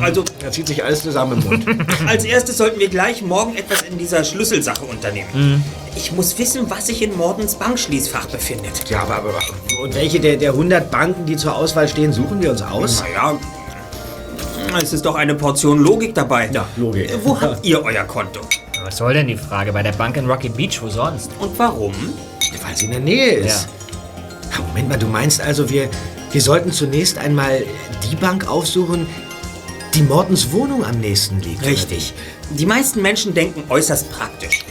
[0.00, 1.66] Also, Da zieht sich alles zusammen im Mund.
[2.06, 5.64] als erstes sollten wir gleich morgen etwas in dieser Schlüsselsache unternehmen.
[5.94, 8.90] Ich muss wissen, was sich in Mordens Bankschließfach befindet.
[8.90, 9.82] ja, aber, aber, aber.
[9.82, 13.02] Und welche der, der 100 Banken, die zur Auswahl stehen, suchen wir uns aus?
[13.02, 13.38] Naja,
[14.82, 16.50] es ist doch eine Portion Logik dabei.
[16.52, 17.10] Ja, Logik.
[17.22, 18.40] Wo habt ihr euer Konto?
[18.84, 19.72] Was soll denn die Frage?
[19.72, 21.30] Bei der Bank in Rocky Beach, wo sonst?
[21.38, 21.92] Und warum?
[22.64, 23.64] Weil sie in der Nähe ist.
[23.64, 23.85] Ja,
[24.76, 25.88] Moment mal, du meinst also, wir,
[26.32, 27.64] wir sollten zunächst einmal
[28.10, 29.06] die Bank aufsuchen,
[29.94, 31.64] die Mortens Wohnung am nächsten liegt.
[31.64, 32.12] Richtig.
[32.50, 34.66] Die meisten Menschen denken äußerst praktisch.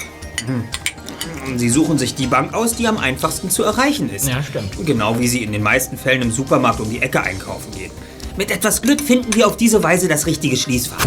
[0.45, 1.57] Hm.
[1.57, 4.27] Sie suchen sich die Bank aus, die am einfachsten zu erreichen ist.
[4.27, 4.85] Ja, stimmt.
[4.85, 7.89] Genau wie sie in den meisten Fällen im Supermarkt um die Ecke einkaufen gehen.
[8.37, 11.03] Mit etwas Glück finden wir auf diese Weise das richtige Schließfach.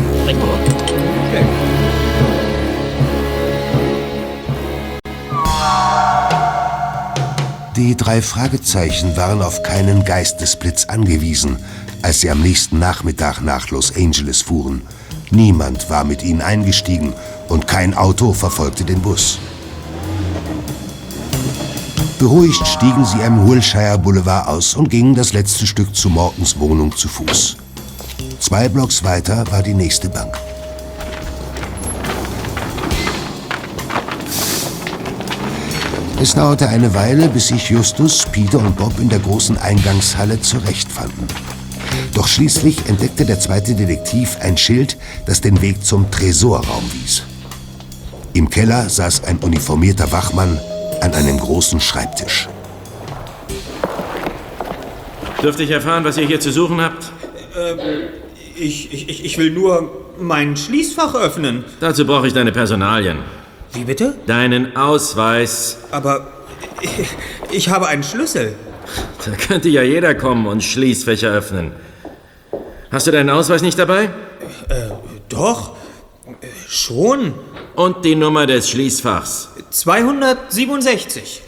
[7.79, 11.59] Die drei Fragezeichen waren auf keinen Geistesblitz angewiesen,
[12.03, 14.83] als sie am nächsten Nachmittag nach Los Angeles fuhren.
[15.31, 17.13] Niemand war mit ihnen eingestiegen
[17.49, 19.39] und kein Auto verfolgte den Bus.
[22.19, 26.97] Beruhigt stiegen sie am Wilshire Boulevard aus und gingen das letzte Stück zu Mortens Wohnung
[26.97, 27.59] zu Fuß.
[28.41, 30.37] Zwei Blocks weiter war die nächste Bank.
[36.21, 41.27] Es dauerte eine Weile, bis sich Justus, Peter und Bob in der großen Eingangshalle zurechtfanden.
[42.15, 44.97] Doch schließlich entdeckte der zweite Detektiv ein Schild,
[45.27, 47.23] das den Weg zum Tresorraum wies.
[48.35, 50.59] Im Keller saß ein uniformierter Wachmann
[51.01, 52.49] an einem großen Schreibtisch.
[55.43, 57.13] Dürfte ich erfahren, was ihr hier zu suchen habt?
[58.57, 59.89] Ich, ich, ich- ich will nur
[60.21, 61.65] mein Schließfach öffnen.
[61.79, 63.19] Dazu brauche ich deine Personalien.
[63.73, 64.15] Wie bitte?
[64.27, 65.79] Deinen Ausweis.
[65.91, 66.27] Aber
[66.81, 66.91] ich,
[67.51, 68.55] ich habe einen Schlüssel.
[69.25, 71.73] Da könnte ja jeder kommen und Schließfächer öffnen.
[72.91, 74.11] Hast du deinen Ausweis nicht dabei?
[75.29, 75.77] Doch,
[76.41, 77.35] äh, schon.
[77.75, 79.51] Und die Nummer des Schließfachs.
[79.71, 81.43] 267.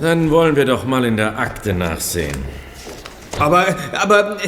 [0.00, 2.36] Dann wollen wir doch mal in der Akte nachsehen.
[3.38, 4.38] Aber, aber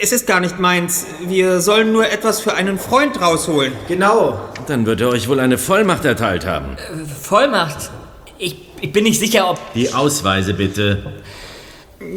[0.00, 1.06] es ist gar nicht meins.
[1.26, 3.72] Wir sollen nur etwas für einen Freund rausholen.
[3.88, 4.38] Genau.
[4.66, 6.76] Dann wird er euch wohl eine Vollmacht erteilt haben.
[7.20, 7.90] Vollmacht.
[8.38, 9.58] Ich, ich bin nicht sicher, ob.
[9.74, 11.02] Die Ausweise bitte.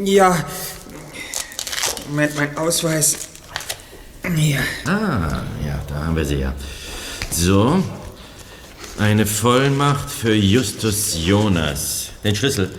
[0.04, 0.46] Ja.
[2.10, 3.18] Moment, mein Ausweis.
[4.36, 4.60] Hier.
[4.86, 6.54] Ah, ja, da haben wir sie ja.
[7.30, 7.84] So.
[8.98, 12.10] Eine Vollmacht für Justus Jonas.
[12.24, 12.72] Den Schlüssel.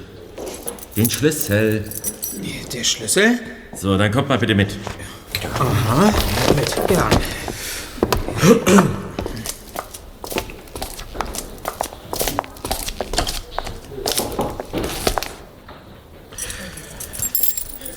[0.97, 1.85] Den Schlüssel.
[2.73, 3.39] Der Schlüssel?
[3.75, 4.77] So, dann kommt mal bitte mit.
[5.59, 6.13] Aha.
[6.57, 7.11] Mit, ja.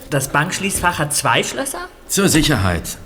[0.10, 1.88] Das Bankschließfach hat zwei Schlösser?
[2.08, 2.98] Zur Sicherheit.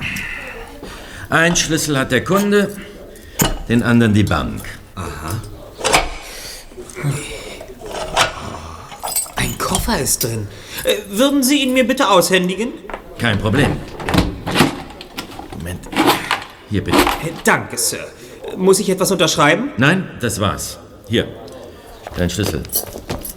[1.29, 2.75] Ein Schlüssel hat der Kunde,
[3.67, 4.63] den anderen die Bank.
[9.35, 10.47] Ein Koffer ist drin.
[10.85, 12.71] Äh, würden Sie ihn mir bitte aushändigen?
[13.17, 13.75] Kein Problem.
[15.57, 15.81] Moment.
[16.69, 16.97] Hier bitte.
[16.97, 18.07] Äh, danke, Sir.
[18.55, 19.71] Muss ich etwas unterschreiben?
[19.77, 20.79] Nein, das war's.
[21.09, 21.27] Hier.
[22.15, 22.63] Dein Schlüssel.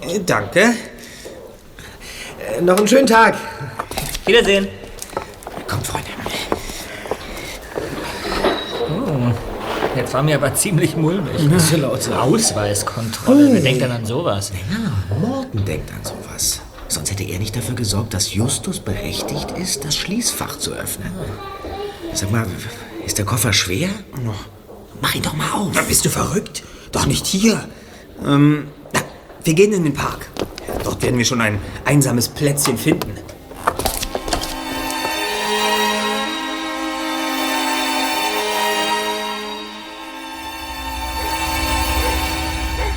[0.03, 0.75] Äh, danke.
[2.61, 3.37] Noch einen schönen Tag.
[4.25, 4.69] Wiedersehen.
[5.69, 6.09] Kommt, Freunde.
[9.95, 11.39] Jetzt war mir aber ziemlich mulmig.
[11.39, 12.07] Nicht so laut.
[12.11, 13.53] Ausweiskontrolle.
[13.53, 14.53] Wer denkt denn an sowas?
[14.71, 16.61] Ja, Morten denkt an sowas.
[16.89, 21.11] Sonst hätte er nicht dafür gesorgt, dass Justus berechtigt ist, das Schließfach zu öffnen.
[22.13, 22.47] Sag mal,
[23.07, 23.89] ist der Koffer schwer?
[25.01, 25.69] Mach ihn doch mal auf.
[25.75, 26.63] Na, bist du verrückt?
[26.93, 27.65] Doch nicht hier.
[28.25, 29.01] Ähm, na,
[29.45, 30.29] wir gehen in den Park.
[30.97, 33.12] Dort werden wir schon ein einsames Plätzchen finden.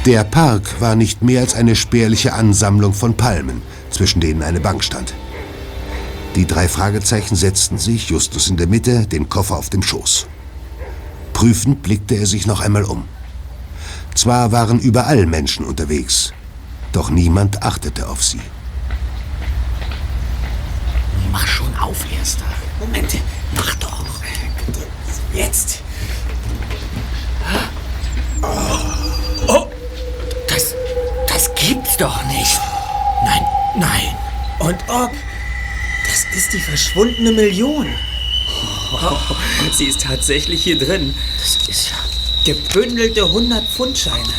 [0.06, 4.82] Der Park war nicht mehr als eine spärliche Ansammlung von Palmen, zwischen denen eine Bank
[4.82, 5.14] stand.
[6.36, 10.26] Die drei Fragezeichen setzten sich, Justus in der Mitte, den Koffer auf dem Schoß.
[11.34, 13.04] Prüfend blickte er sich noch einmal um.
[14.16, 16.32] Zwar waren überall Menschen unterwegs,
[16.92, 18.42] doch niemand achtete auf sie.
[21.32, 22.46] Mach schon auf, Erster.
[22.80, 23.16] Moment.
[23.56, 24.00] Mach doch.
[25.34, 25.82] Jetzt.
[29.48, 29.68] Oh,
[30.48, 30.76] das,
[31.28, 32.60] das gibt's doch nicht.
[33.24, 33.42] Nein,
[33.78, 34.18] nein.
[34.60, 35.12] Und ob?
[36.06, 37.88] Das ist die verschwundene Million.
[38.92, 39.36] Oh,
[39.72, 41.14] sie ist tatsächlich hier drin.
[41.38, 41.98] Das ist ja...
[42.46, 44.34] Gebündelte 100-Pfund-Scheine.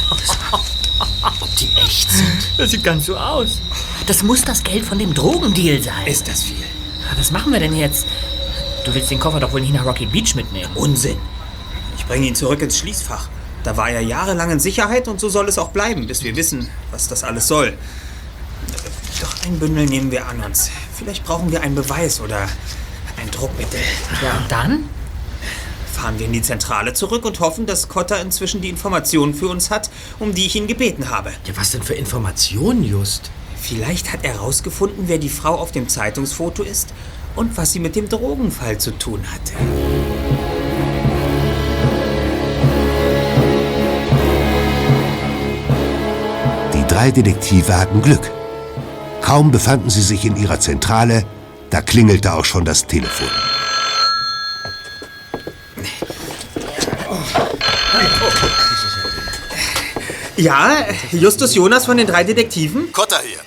[1.40, 2.48] Ob die echt sind?
[2.57, 3.59] Das sieht ganz so aus.
[4.07, 6.07] Das muss das Geld von dem Drogendeal sein.
[6.07, 6.64] Ist das viel?
[7.16, 8.07] Was machen wir denn jetzt?
[8.84, 10.70] Du willst den Koffer doch wohl nicht nach Rocky Beach mitnehmen.
[10.74, 11.18] Unsinn.
[11.98, 13.28] Ich bringe ihn zurück ins Schließfach.
[13.62, 16.68] Da war er jahrelang in Sicherheit und so soll es auch bleiben, bis wir wissen,
[16.90, 17.74] was das alles soll.
[19.20, 20.70] Doch ein Bündel nehmen wir an uns.
[20.96, 22.48] Vielleicht brauchen wir einen Beweis oder
[23.20, 23.80] ein Druckmittel.
[24.22, 24.84] Ja, und dann?
[26.01, 29.70] Fahren wir in die Zentrale zurück und hoffen, dass Cotta inzwischen die Informationen für uns
[29.70, 31.30] hat, um die ich ihn gebeten habe.
[31.44, 33.30] Ja, was denn für Informationen, Just?
[33.61, 36.94] Vielleicht hat er herausgefunden, wer die Frau auf dem Zeitungsfoto ist
[37.36, 39.53] und was sie mit dem Drogenfall zu tun hatte.
[46.72, 48.30] Die drei Detektive hatten Glück.
[49.20, 51.26] Kaum befanden sie sich in ihrer Zentrale,
[51.68, 53.28] da klingelte auch schon das Telefon.
[60.41, 62.91] Ja, Justus Jonas von den drei Detektiven?
[62.93, 63.41] Cotta hier.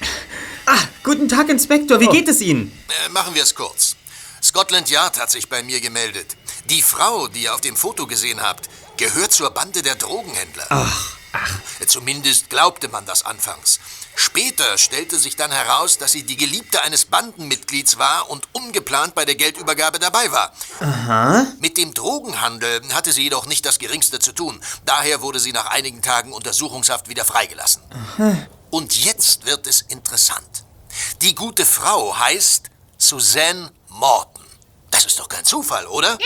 [0.68, 2.00] Ah, guten Tag, Inspektor.
[2.00, 2.72] Wie geht es Ihnen?
[2.88, 3.96] Äh, machen wir es kurz.
[4.44, 6.36] Scotland Yard hat sich bei mir gemeldet.
[6.70, 10.68] Die Frau, die ihr auf dem Foto gesehen habt, gehört zur Bande der Drogenhändler.
[10.70, 11.60] Ach, ach.
[11.86, 13.80] Zumindest glaubte man das anfangs.
[14.16, 19.26] Später stellte sich dann heraus, dass sie die Geliebte eines Bandenmitglieds war und ungeplant bei
[19.26, 20.54] der Geldübergabe dabei war.
[20.80, 21.48] Aha.
[21.60, 24.62] Mit dem Drogenhandel hatte sie jedoch nicht das Geringste zu tun.
[24.86, 27.82] Daher wurde sie nach einigen Tagen Untersuchungshaft wieder freigelassen.
[27.90, 28.48] Aha.
[28.70, 30.64] Und jetzt wird es interessant.
[31.22, 34.44] Die gute Frau heißt Suzanne Morton.
[34.92, 36.20] Das ist doch kein Zufall, oder?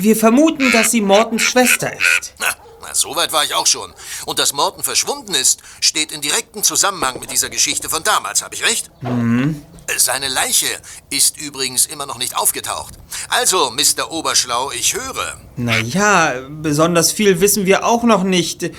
[0.00, 2.34] Wir vermuten, dass sie Mortens Schwester ist.
[2.38, 2.54] Na,
[2.90, 3.92] na, so weit war ich auch schon.
[4.26, 8.54] Und dass Morton verschwunden ist, steht in direktem Zusammenhang mit dieser Geschichte von damals, habe
[8.54, 8.90] ich recht?
[9.00, 9.64] Mhm.
[9.96, 10.66] Seine Leiche
[11.10, 12.94] ist übrigens immer noch nicht aufgetaucht.
[13.28, 14.10] Also, Mr.
[14.10, 15.40] Oberschlau, ich höre.
[15.56, 18.70] Naja, besonders viel wissen wir auch noch nicht.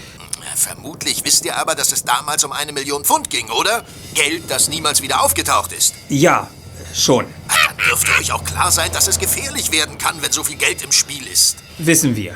[0.55, 3.85] Vermutlich wisst ihr aber, dass es damals um eine Million Pfund ging, oder?
[4.13, 5.93] Geld, das niemals wieder aufgetaucht ist.
[6.09, 6.49] Ja,
[6.93, 7.25] schon.
[7.47, 10.81] Dann dürfte euch auch klar sein, dass es gefährlich werden kann, wenn so viel Geld
[10.81, 11.57] im Spiel ist.
[11.77, 12.35] Wissen wir.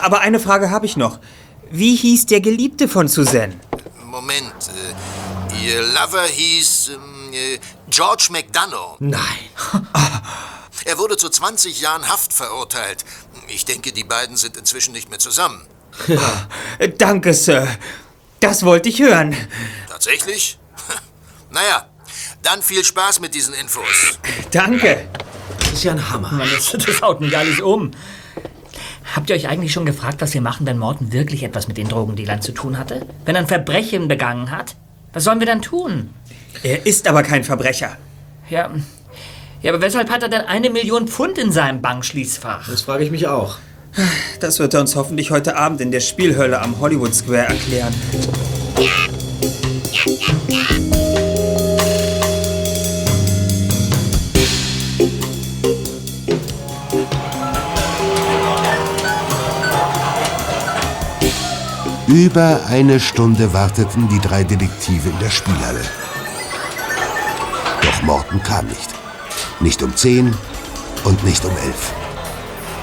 [0.00, 1.18] Aber eine Frage habe ich noch.
[1.70, 3.54] Wie hieß der Geliebte von Suzanne?
[4.04, 7.58] Moment, äh, ihr Lover hieß ähm, äh,
[7.88, 8.96] George McDonough.
[9.00, 9.20] Nein.
[10.84, 13.04] Er wurde zu 20 Jahren Haft verurteilt.
[13.48, 15.62] Ich denke, die beiden sind inzwischen nicht mehr zusammen.
[16.98, 17.68] Danke, Sir.
[18.40, 19.36] Das wollte ich hören.
[19.88, 20.58] Tatsächlich?
[21.50, 21.86] naja,
[22.42, 24.18] dann viel Spaß mit diesen Infos.
[24.50, 25.08] Danke.
[25.58, 26.32] Das ist ja ein Hammer.
[26.32, 27.92] Mann, das, das haut mich alles um.
[29.14, 31.88] Habt ihr euch eigentlich schon gefragt, was wir machen, wenn Morton wirklich etwas mit den
[31.88, 33.06] Drogendealern zu tun hatte?
[33.26, 34.74] Wenn er ein Verbrechen begangen hat?
[35.12, 36.08] Was sollen wir dann tun?
[36.62, 37.96] Er ist aber kein Verbrecher.
[38.48, 38.70] Ja,
[39.62, 42.68] ja, aber weshalb hat er denn eine Million Pfund in seinem Bankschließfach?
[42.68, 43.58] Das frage ich mich auch.
[44.40, 47.94] Das wird er uns hoffentlich heute Abend in der Spielhölle am Hollywood Square erklären.
[62.12, 65.80] Über eine Stunde warteten die drei Detektive in der Spielhalle.
[67.80, 68.90] Doch Morten kam nicht.
[69.60, 70.34] Nicht um zehn
[71.04, 71.94] und nicht um elf.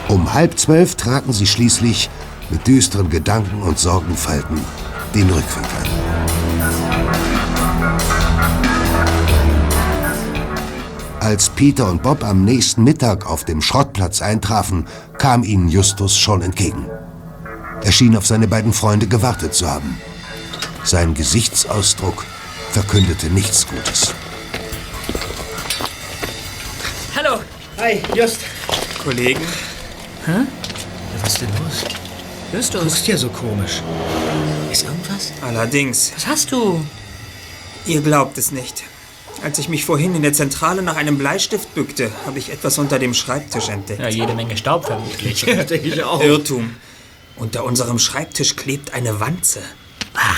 [0.08, 2.10] Um halb zwölf traten sie schließlich
[2.50, 4.60] mit düsteren Gedanken und Sorgenfalten
[5.14, 5.88] den Rückweg an.
[11.20, 14.88] Als Peter und Bob am nächsten Mittag auf dem Schrottplatz eintrafen,
[15.20, 16.88] kam ihnen Justus schon entgegen.
[17.84, 20.00] Er schien auf seine beiden Freunde gewartet zu haben.
[20.84, 22.26] Sein Gesichtsausdruck
[22.72, 24.14] verkündete nichts Gutes.
[27.16, 27.40] Hallo.
[27.78, 28.40] Hi, Just.
[29.04, 29.42] Kollegen?
[30.26, 30.32] Hä?
[31.22, 31.84] Was ist denn los?
[32.54, 32.82] Justus.
[32.82, 33.82] Du guckst ja so komisch.
[34.72, 35.32] Ist irgendwas?
[35.42, 36.12] Allerdings.
[36.16, 36.84] Was hast du?
[37.86, 38.84] Ihr glaubt es nicht.
[39.42, 43.00] Als ich mich vorhin in der Zentrale nach einem Bleistift bückte, habe ich etwas unter
[43.00, 44.02] dem Schreibtisch entdeckt.
[44.02, 45.44] Ja, jede Menge Staub vermutlich.
[45.44, 46.22] Ja, denke ich auch.
[46.22, 46.76] Irrtum.
[47.40, 49.62] Unter unserem Schreibtisch klebt eine Wanze.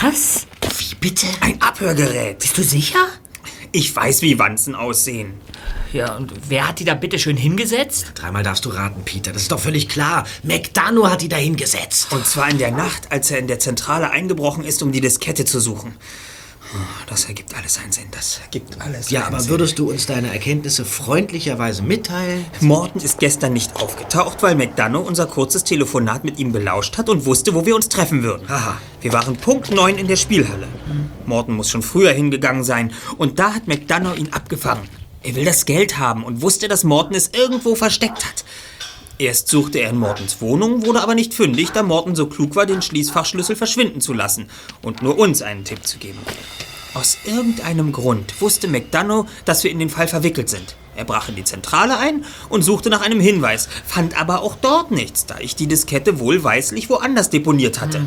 [0.02, 0.46] Was?
[0.78, 1.26] Wie bitte?
[1.40, 2.38] Ein Abhörgerät.
[2.38, 3.08] Bist du sicher?
[3.72, 5.34] Ich weiß, wie Wanzen aussehen.
[5.94, 8.12] Ja, und wer hat die da bitte schön hingesetzt?
[8.14, 9.32] Dreimal darfst du raten, Peter.
[9.32, 10.28] Das ist doch völlig klar.
[10.44, 12.12] McDonough hat die da hingesetzt.
[12.12, 15.44] Und zwar in der Nacht, als er in der Zentrale eingebrochen ist, um die Diskette
[15.44, 15.98] zu suchen.
[16.74, 16.78] Oh,
[17.10, 18.06] Das ergibt alles einen Sinn.
[18.12, 19.50] Das ergibt alles Ja, aber Sinn.
[19.52, 22.46] würdest du uns deine Erkenntnisse freundlicherweise mitteilen?
[22.62, 27.26] Morton ist gestern nicht aufgetaucht, weil McDonough unser kurzes Telefonat mit ihm belauscht hat und
[27.26, 28.50] wusste, wo wir uns treffen würden.
[28.50, 28.78] Aha.
[29.02, 30.68] Wir waren Punkt neun in der Spielhalle.
[31.26, 32.92] Morton muss schon früher hingegangen sein.
[33.18, 34.88] Und da hat McDonough ihn abgefangen.
[35.24, 38.44] Er will das Geld haben und wusste, dass Morton es irgendwo versteckt hat.
[39.18, 42.66] Erst suchte er in Mortons Wohnung, wurde aber nicht fündig, da Morton so klug war,
[42.66, 44.50] den Schließfachschlüssel verschwinden zu lassen
[44.82, 46.20] und nur uns einen Tipp zu geben.
[46.94, 50.76] Aus irgendeinem Grund wusste McDonough, dass wir in den Fall verwickelt sind.
[50.96, 54.92] Er brach in die Zentrale ein und suchte nach einem Hinweis, fand aber auch dort
[54.92, 58.06] nichts, da ich die Diskette wohlweislich woanders deponiert hatte.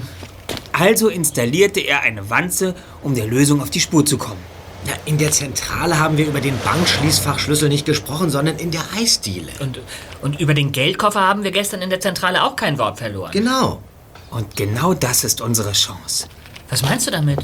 [0.73, 4.54] Also installierte er eine Wanze, um der Lösung auf die Spur zu kommen.
[4.87, 9.51] Ja, in der Zentrale haben wir über den Bankschließfachschlüssel nicht gesprochen, sondern in der Eisdiele.
[9.61, 9.81] Und,
[10.21, 13.33] und über den Geldkoffer haben wir gestern in der Zentrale auch kein Wort verloren.
[13.33, 13.83] Genau.
[14.31, 16.27] Und genau das ist unsere Chance.
[16.69, 17.39] Was meinst du damit?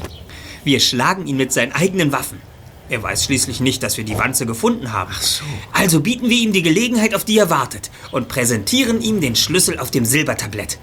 [0.63, 2.41] Wir schlagen ihn mit seinen eigenen Waffen.
[2.89, 5.11] Er weiß schließlich nicht, dass wir die Wanze gefunden haben.
[5.15, 5.45] Ach so.
[5.71, 9.79] Also bieten wir ihm die Gelegenheit, auf die er wartet, und präsentieren ihm den Schlüssel
[9.79, 10.77] auf dem Silbertablett.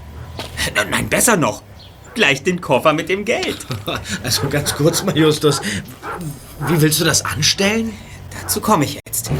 [0.91, 1.63] Nein, besser noch.
[2.15, 3.59] Gleich den Koffer mit dem Geld.
[4.25, 5.61] Also ganz kurz mal, Justus.
[6.67, 7.93] Wie willst du das anstellen?
[8.43, 9.31] Dazu komme ich jetzt.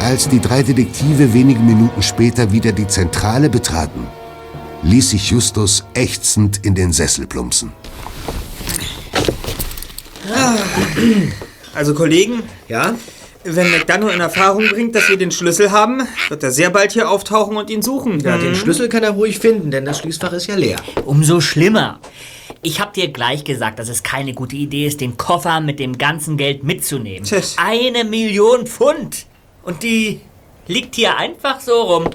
[0.00, 4.06] Als die drei Detektive wenige Minuten später wieder die Zentrale betraten,
[4.82, 7.72] ließ sich Justus ächzend in den Sessel plumpsen.
[11.74, 12.94] Also, Kollegen, Ja?
[13.46, 17.10] wenn McDonough in Erfahrung bringt, dass wir den Schlüssel haben, wird er sehr bald hier
[17.10, 18.20] auftauchen und ihn suchen.
[18.20, 20.78] Ja, den Schlüssel kann er ruhig finden, denn das Schließfach ist ja leer.
[21.04, 21.98] Umso schlimmer.
[22.64, 25.98] Ich hab dir gleich gesagt, dass es keine gute Idee ist, den Koffer mit dem
[25.98, 27.24] ganzen Geld mitzunehmen.
[27.24, 27.56] Tschüss.
[27.58, 29.26] Eine Million Pfund.
[29.62, 30.22] Und die
[30.66, 32.08] liegt hier einfach so rum.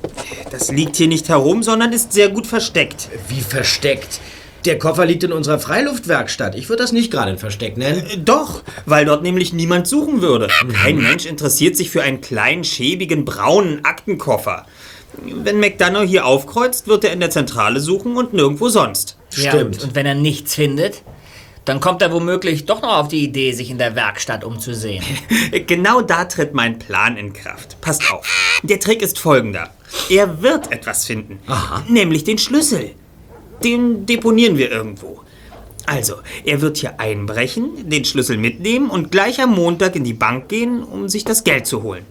[0.49, 3.09] Das liegt hier nicht herum, sondern ist sehr gut versteckt.
[3.27, 4.21] Wie versteckt?
[4.65, 6.55] Der Koffer liegt in unserer Freiluftwerkstatt.
[6.55, 8.03] Ich würde das nicht gerade ein Versteck nennen.
[8.09, 10.47] Äh, Doch, weil dort nämlich niemand suchen würde.
[10.73, 14.65] Kein Mensch interessiert sich für einen kleinen, schäbigen, braunen Aktenkoffer.
[15.13, 19.18] Wenn McDonough hier aufkreuzt, wird er in der Zentrale suchen und nirgendwo sonst.
[19.35, 21.03] Ja, und, und wenn er nichts findet,
[21.65, 25.03] dann kommt er womöglich doch noch auf die Idee, sich in der Werkstatt umzusehen.
[25.67, 27.79] Genau da tritt mein Plan in Kraft.
[27.81, 28.27] Passt auf.
[28.63, 29.71] Der Trick ist folgender.
[30.09, 31.39] Er wird etwas finden.
[31.87, 32.91] Nämlich den Schlüssel.
[33.63, 35.21] Den deponieren wir irgendwo.
[35.85, 36.15] Also,
[36.45, 40.83] er wird hier einbrechen, den Schlüssel mitnehmen und gleich am Montag in die Bank gehen,
[40.83, 42.05] um sich das Geld zu holen.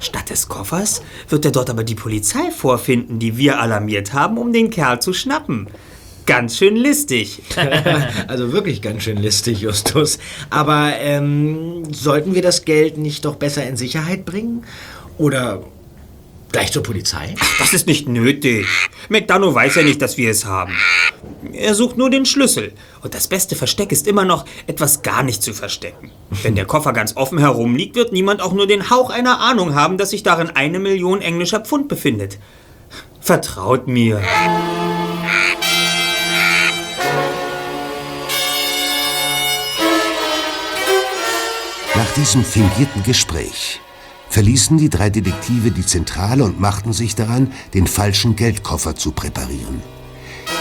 [0.00, 4.52] Statt des Koffers wird er dort aber die Polizei vorfinden, die wir alarmiert haben, um
[4.52, 5.68] den Kerl zu schnappen.
[6.26, 7.42] Ganz schön listig.
[8.28, 10.18] Also wirklich ganz schön listig, Justus.
[10.50, 14.64] Aber ähm, sollten wir das Geld nicht doch besser in Sicherheit bringen?
[15.16, 15.62] Oder
[16.50, 17.34] gleich zur Polizei?
[17.58, 18.66] Das ist nicht nötig.
[19.08, 20.74] McDonough weiß ja nicht, dass wir es haben.
[21.52, 22.72] Er sucht nur den Schlüssel.
[23.02, 26.10] Und das beste Versteck ist immer noch, etwas gar nicht zu verstecken.
[26.42, 29.98] Wenn der Koffer ganz offen herumliegt, wird niemand auch nur den Hauch einer Ahnung haben,
[29.98, 32.38] dass sich darin eine Million englischer Pfund befindet.
[33.20, 34.20] Vertraut mir.
[42.16, 43.80] Diesem fingierten Gespräch
[44.28, 49.82] verließen die drei Detektive die Zentrale und machten sich daran, den falschen Geldkoffer zu präparieren.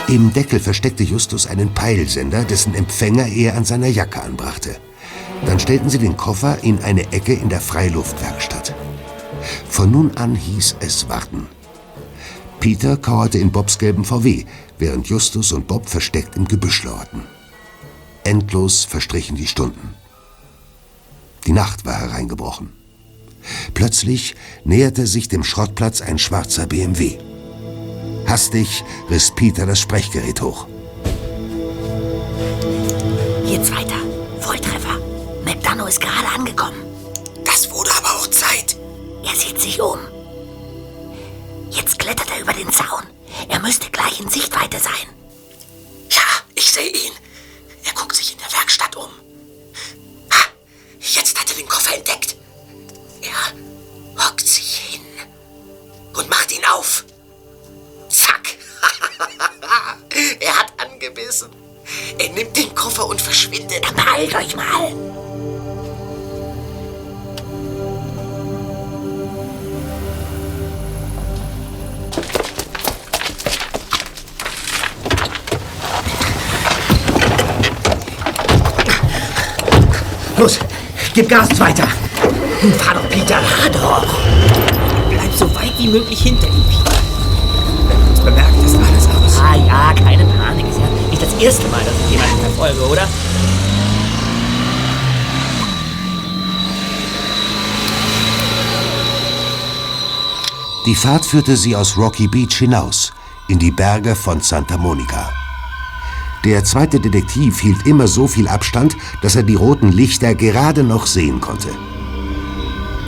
[0.07, 4.77] Im Deckel versteckte Justus einen Peilsender, dessen Empfänger er an seiner Jacke anbrachte.
[5.45, 8.75] Dann stellten sie den Koffer in eine Ecke in der Freiluftwerkstatt.
[9.69, 11.47] Von nun an hieß es warten.
[12.59, 14.45] Peter kauerte in Bobs gelben VW,
[14.77, 17.23] während Justus und Bob versteckt im Gebüsch lauerten.
[18.23, 19.93] Endlos verstrichen die Stunden.
[21.45, 22.73] Die Nacht war hereingebrochen.
[23.73, 27.17] Plötzlich näherte sich dem Schrottplatz ein schwarzer BMW.
[28.27, 30.67] Hastig riss Peter das Sprechgerät hoch.
[33.45, 33.95] Jetzt weiter.
[34.39, 34.99] Volltreffer.
[35.45, 36.81] McDonough ist gerade angekommen.
[37.43, 38.77] Das wurde aber auch Zeit.
[39.23, 39.99] Er sieht sich um.
[41.69, 43.03] Jetzt klettert er über den Zaun.
[43.49, 45.07] Er müsste gleich in Sichtweite sein.
[46.09, 46.21] Ja,
[46.55, 47.13] ich sehe ihn.
[47.83, 49.09] Er guckt sich in der Werkstatt um.
[51.07, 52.35] Jetzt hat er den Koffer entdeckt.
[53.21, 55.01] Er hockt sich hin
[56.15, 57.05] und macht ihn auf.
[58.09, 58.57] Zack.
[60.39, 61.51] er hat angebissen.
[62.17, 63.85] Er nimmt den Koffer und verschwindet.
[63.85, 64.93] Dann beeilt euch mal.
[80.37, 80.59] Los,
[81.15, 81.87] gib Gas weiter.
[82.77, 83.37] Fahr doch, Peter.
[83.41, 84.05] Fahr doch.
[85.09, 86.97] Bleib so weit wie möglich hinter ihm, Peter.
[87.87, 89.41] Wenn er uns bemerkt, ist alles aus.
[89.41, 90.67] Ah ja, keine Panik.
[90.67, 93.07] Ist ja nicht das erste Mal, dass ich jemanden verfolge, oder?
[100.85, 103.13] Die Fahrt führte sie aus Rocky Beach hinaus,
[103.47, 105.44] in die Berge von Santa Monica.
[106.45, 111.07] Der zweite Detektiv hielt immer so viel Abstand, dass er die roten Lichter gerade noch
[111.07, 111.69] sehen konnte.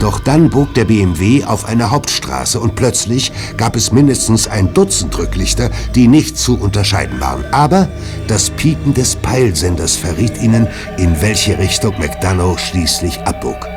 [0.00, 5.16] Doch dann bog der BMW auf eine Hauptstraße und plötzlich gab es mindestens ein Dutzend
[5.16, 7.44] Rücklichter, die nicht zu unterscheiden waren.
[7.52, 7.88] Aber
[8.26, 10.66] das Piepen des Peilsenders verriet ihnen,
[10.98, 13.68] in welche Richtung McDonough schließlich abbog.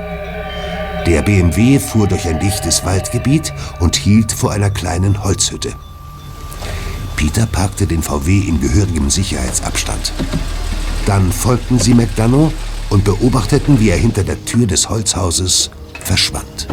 [1.06, 5.74] Der BMW fuhr durch ein dichtes Waldgebiet und hielt vor einer kleinen Holzhütte.
[7.22, 10.12] Peter parkte den VW in gehörigem Sicherheitsabstand.
[11.06, 12.52] Dann folgten sie McDonough
[12.90, 15.70] und beobachteten, wie er hinter der Tür des Holzhauses
[16.04, 16.68] verschwand.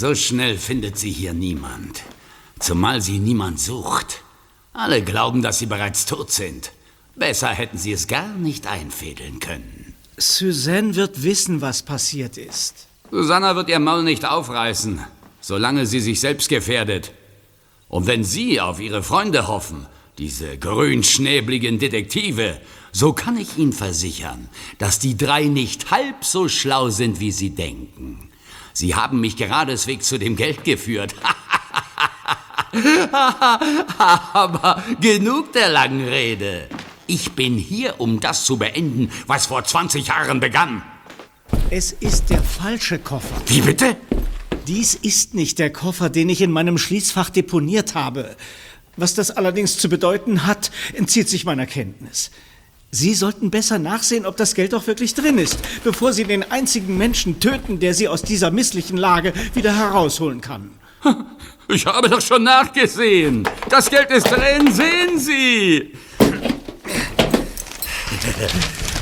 [0.00, 2.04] So schnell findet sie hier niemand.
[2.58, 4.22] Zumal sie niemand sucht.
[4.72, 6.72] Alle glauben, dass sie bereits tot sind.
[7.16, 9.94] Besser hätten sie es gar nicht einfädeln können.
[10.16, 12.86] Suzanne wird wissen, was passiert ist.
[13.10, 15.00] Susanna wird ihr Maul nicht aufreißen,
[15.42, 17.12] solange sie sich selbst gefährdet.
[17.90, 19.84] Und wenn Sie auf Ihre Freunde hoffen,
[20.16, 22.58] diese grünschnäbligen Detektive,
[22.90, 24.48] so kann ich Ihnen versichern,
[24.78, 28.29] dass die drei nicht halb so schlau sind, wie Sie denken.
[28.80, 31.14] Sie haben mich geradeswegs zu dem Geld geführt.
[34.32, 36.66] Aber genug der langen Rede.
[37.06, 40.82] Ich bin hier, um das zu beenden, was vor 20 Jahren begann.
[41.68, 43.36] Es ist der falsche Koffer.
[43.48, 43.98] Wie bitte?
[44.66, 48.34] Dies ist nicht der Koffer, den ich in meinem Schließfach deponiert habe.
[48.96, 52.30] Was das allerdings zu bedeuten hat, entzieht sich meiner Kenntnis.
[52.92, 56.96] Sie sollten besser nachsehen, ob das Geld auch wirklich drin ist, bevor Sie den einzigen
[56.98, 60.72] Menschen töten, der Sie aus dieser misslichen Lage wieder herausholen kann.
[61.72, 63.48] Ich habe doch schon nachgesehen.
[63.68, 65.92] Das Geld ist drin, sehen Sie.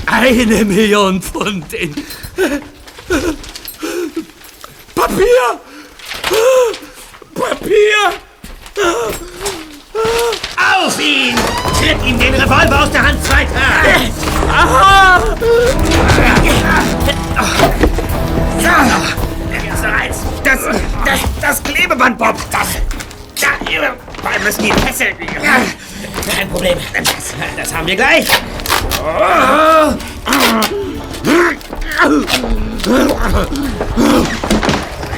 [0.05, 1.95] Eine Million Pfund in
[4.95, 5.61] Papier!
[7.35, 8.13] Papier!
[10.59, 11.37] Auf ihn!
[11.79, 13.51] Tritt ihm den Revolver aus der Hand, Zweiter!
[14.51, 15.21] Aha!
[19.81, 20.17] So, eins.
[20.43, 20.61] Das,
[21.05, 22.37] das, das Klebeband, Bob!
[22.51, 22.69] Das,
[23.41, 25.17] da, wir müssen ihn fesseln.
[26.37, 26.79] Kein Problem.
[26.95, 27.05] Das,
[27.57, 28.27] das haben wir gleich.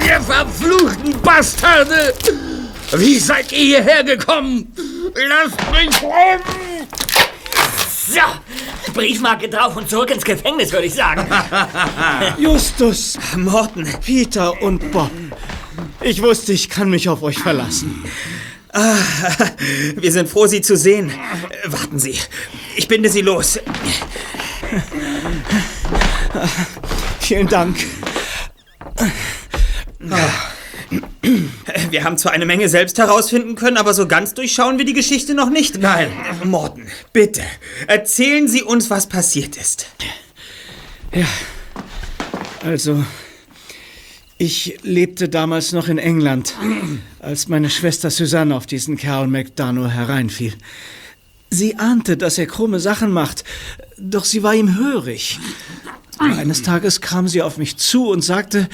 [0.07, 2.15] Ihr verfluchten Bastarde!
[2.93, 4.73] Wie seid ihr hierher gekommen?
[5.15, 6.41] Lasst mich rum!
[8.09, 11.27] So, Briefmarke drauf und zurück ins Gefängnis, würde ich sagen.
[12.39, 15.11] Justus, Morten, Peter und Bob.
[16.01, 18.05] Ich wusste, ich kann mich auf euch verlassen.
[18.73, 18.97] Ah,
[19.97, 21.13] wir sind froh, Sie zu sehen.
[21.67, 22.19] Warten Sie,
[22.77, 23.61] ich binde Sie los.
[27.21, 27.77] Vielen Dank.
[31.91, 35.35] Wir haben zwar eine Menge selbst herausfinden können, aber so ganz durchschauen wir die Geschichte
[35.35, 35.79] noch nicht.
[35.79, 36.11] Nein.
[36.45, 37.43] Morten, bitte,
[37.87, 39.87] erzählen Sie uns, was passiert ist.
[41.13, 41.27] Ja,
[42.65, 43.05] also,
[44.39, 46.55] ich lebte damals noch in England,
[47.19, 50.55] als meine Schwester Susanne auf diesen Kerl McDonough hereinfiel.
[51.51, 53.45] Sie ahnte, dass er krumme Sachen macht,
[53.99, 55.39] doch sie war ihm hörig.
[56.21, 58.69] Eines Tages kam sie auf mich zu und sagte,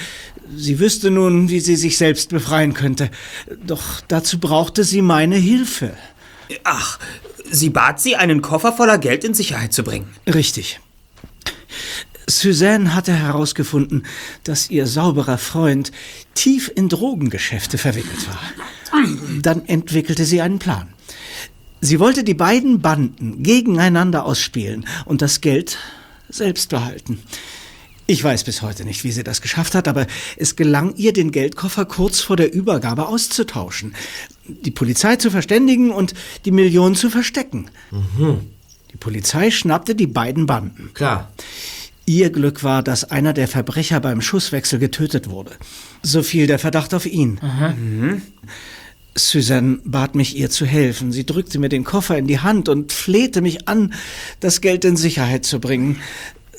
[0.56, 3.10] sie wüsste nun, wie sie sich selbst befreien könnte.
[3.64, 5.96] Doch dazu brauchte sie meine Hilfe.
[6.64, 6.98] Ach,
[7.50, 10.08] sie bat Sie, einen Koffer voller Geld in Sicherheit zu bringen.
[10.26, 10.80] Richtig.
[12.28, 14.04] Suzanne hatte herausgefunden,
[14.42, 15.92] dass ihr sauberer Freund
[16.34, 18.40] tief in Drogengeschäfte verwickelt war.
[19.40, 20.88] Dann entwickelte sie einen Plan.
[21.80, 25.78] Sie wollte die beiden Banden gegeneinander ausspielen und das Geld
[26.28, 27.22] selbst behalten.
[28.08, 30.06] Ich weiß bis heute nicht, wie sie das geschafft hat, aber
[30.36, 33.94] es gelang ihr, den Geldkoffer kurz vor der Übergabe auszutauschen,
[34.46, 36.14] die Polizei zu verständigen und
[36.44, 37.68] die Millionen zu verstecken.
[37.90, 38.42] Mhm.
[38.92, 40.90] Die Polizei schnappte die beiden Banden.
[40.94, 41.32] Klar.
[42.08, 45.50] Ihr Glück war, dass einer der Verbrecher beim Schusswechsel getötet wurde.
[46.02, 47.40] So fiel der Verdacht auf ihn.
[47.42, 48.22] Mhm.
[49.16, 51.10] Suzanne bat mich, ihr zu helfen.
[51.10, 53.94] Sie drückte mir den Koffer in die Hand und flehte mich an,
[54.40, 56.00] das Geld in Sicherheit zu bringen.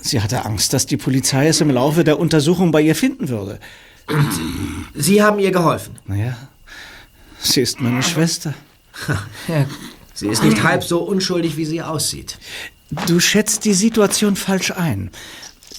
[0.01, 3.59] Sie hatte Angst, dass die Polizei es im Laufe der Untersuchung bei ihr finden würde.
[4.07, 4.29] Und
[4.95, 5.95] Sie haben ihr geholfen?
[6.05, 6.37] Naja,
[7.39, 8.53] sie ist meine Schwester.
[10.13, 12.39] Sie ist nicht halb so unschuldig, wie sie aussieht.
[13.05, 15.11] Du schätzt die Situation falsch ein.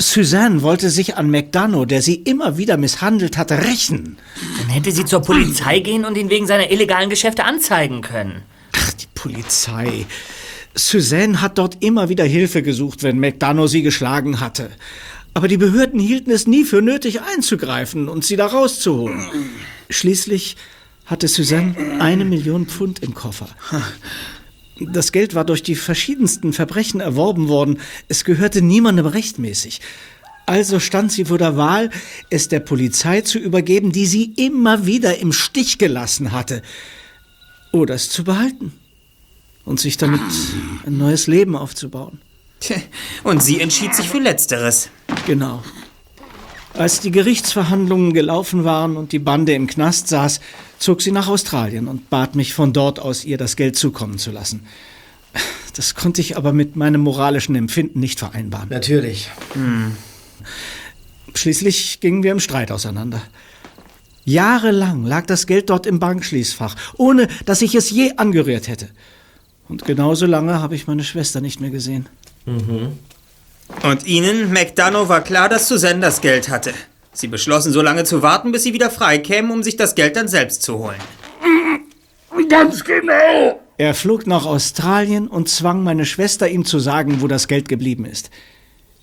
[0.00, 4.16] Suzanne wollte sich an McDonough, der sie immer wieder misshandelt hatte, rächen.
[4.58, 8.42] Dann hätte sie zur Polizei gehen und ihn wegen seiner illegalen Geschäfte anzeigen können.
[8.72, 10.06] Ach, die Polizei.
[10.74, 14.70] Suzanne hat dort immer wieder Hilfe gesucht, wenn McDonough sie geschlagen hatte.
[15.34, 19.26] Aber die Behörden hielten es nie für nötig einzugreifen und sie da rauszuholen.
[19.90, 20.56] Schließlich
[21.06, 23.48] hatte Suzanne eine Million Pfund im Koffer.
[24.80, 27.80] Das Geld war durch die verschiedensten Verbrechen erworben worden.
[28.08, 29.80] Es gehörte niemandem rechtmäßig.
[30.46, 31.90] Also stand sie vor der Wahl,
[32.30, 36.62] es der Polizei zu übergeben, die sie immer wieder im Stich gelassen hatte.
[37.72, 38.72] Oder es zu behalten
[39.64, 40.22] und sich damit
[40.86, 42.20] ein neues Leben aufzubauen.
[43.24, 44.88] Und sie entschied sich für Letzteres.
[45.26, 45.62] Genau.
[46.72, 50.40] Als die Gerichtsverhandlungen gelaufen waren und die Bande im Knast saß,
[50.78, 54.30] zog sie nach Australien und bat mich von dort aus, ihr das Geld zukommen zu
[54.30, 54.66] lassen.
[55.74, 58.68] Das konnte ich aber mit meinem moralischen Empfinden nicht vereinbaren.
[58.68, 59.30] Natürlich.
[59.52, 59.96] Hm.
[61.34, 63.22] Schließlich gingen wir im Streit auseinander.
[64.24, 68.88] Jahrelang lag das Geld dort im Bankschließfach, ohne dass ich es je angerührt hätte.
[69.68, 72.08] Und genauso lange habe ich meine Schwester nicht mehr gesehen.
[72.44, 72.98] Mhm.
[73.82, 76.72] Und Ihnen, McDonough, war klar, dass Suzanne das Geld hatte.
[77.18, 80.28] Sie beschlossen, so lange zu warten, bis sie wieder freikämen, um sich das Geld dann
[80.28, 81.00] selbst zu holen.
[82.48, 83.60] Ganz genau.
[83.76, 88.04] Er flog nach Australien und zwang meine Schwester, ihm zu sagen, wo das Geld geblieben
[88.04, 88.30] ist.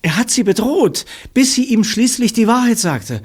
[0.01, 1.03] Er hat sie bedroht,
[1.33, 3.21] bis sie ihm schließlich die Wahrheit sagte.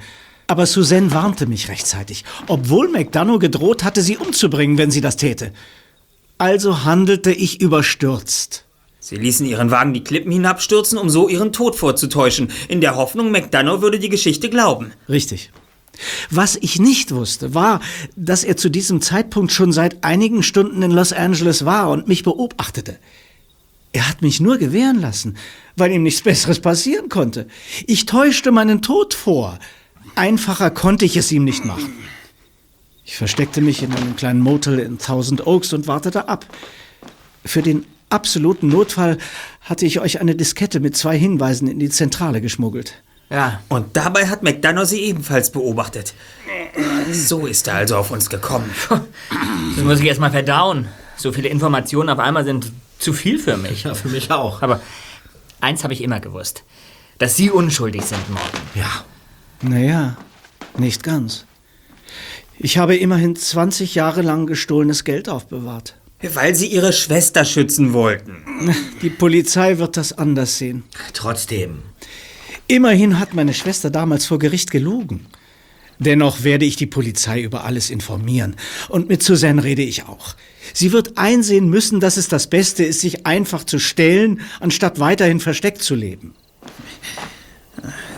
[0.47, 5.53] Aber Suzanne warnte mich rechtzeitig, obwohl McDonough gedroht hatte, sie umzubringen, wenn sie das täte.
[6.37, 8.65] Also handelte ich überstürzt.
[9.03, 13.31] Sie ließen ihren Wagen die Klippen hinabstürzen, um so ihren Tod vorzutäuschen, in der Hoffnung,
[13.31, 14.93] McDonough würde die Geschichte glauben.
[15.09, 15.51] Richtig.
[16.29, 17.81] Was ich nicht wusste, war,
[18.15, 22.21] dass er zu diesem Zeitpunkt schon seit einigen Stunden in Los Angeles war und mich
[22.21, 22.99] beobachtete.
[23.91, 25.35] Er hat mich nur gewähren lassen,
[25.75, 27.47] weil ihm nichts Besseres passieren konnte.
[27.87, 29.57] Ich täuschte meinen Tod vor.
[30.13, 31.91] Einfacher konnte ich es ihm nicht machen.
[33.03, 36.45] Ich versteckte mich in einem kleinen Motel in Thousand Oaks und wartete ab.
[37.43, 39.17] Für den absoluten Notfall
[39.61, 43.01] hatte ich euch eine Diskette mit zwei Hinweisen in die Zentrale geschmuggelt.
[43.29, 43.61] Ja.
[43.69, 46.13] Und dabei hat McDonough sie ebenfalls beobachtet.
[47.11, 48.69] So ist er also auf uns gekommen.
[49.75, 50.87] Das muss ich erst mal verdauen.
[51.15, 53.83] So viele Informationen auf einmal sind zu viel für mich.
[53.83, 54.61] Ja, für mich auch.
[54.61, 54.81] Aber
[55.61, 56.63] eins habe ich immer gewusst.
[57.19, 58.57] Dass Sie unschuldig sind, Morten.
[58.75, 59.05] Ja.
[59.61, 60.17] Naja,
[60.77, 61.45] nicht ganz.
[62.57, 65.95] Ich habe immerhin 20 Jahre lang gestohlenes Geld aufbewahrt.
[66.21, 68.43] Weil Sie Ihre Schwester schützen wollten.
[69.01, 70.83] Die Polizei wird das anders sehen.
[71.13, 71.79] Trotzdem.
[72.67, 75.25] Immerhin hat meine Schwester damals vor Gericht gelogen.
[75.99, 78.55] Dennoch werde ich die Polizei über alles informieren.
[78.89, 80.35] Und mit Suzanne rede ich auch.
[80.73, 85.39] Sie wird einsehen müssen, dass es das Beste ist, sich einfach zu stellen, anstatt weiterhin
[85.39, 86.33] versteckt zu leben.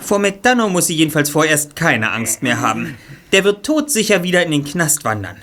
[0.01, 2.97] Vor McDonough muss sie jedenfalls vorerst keine Angst mehr haben.
[3.31, 5.37] Der wird todsicher wieder in den Knast wandern.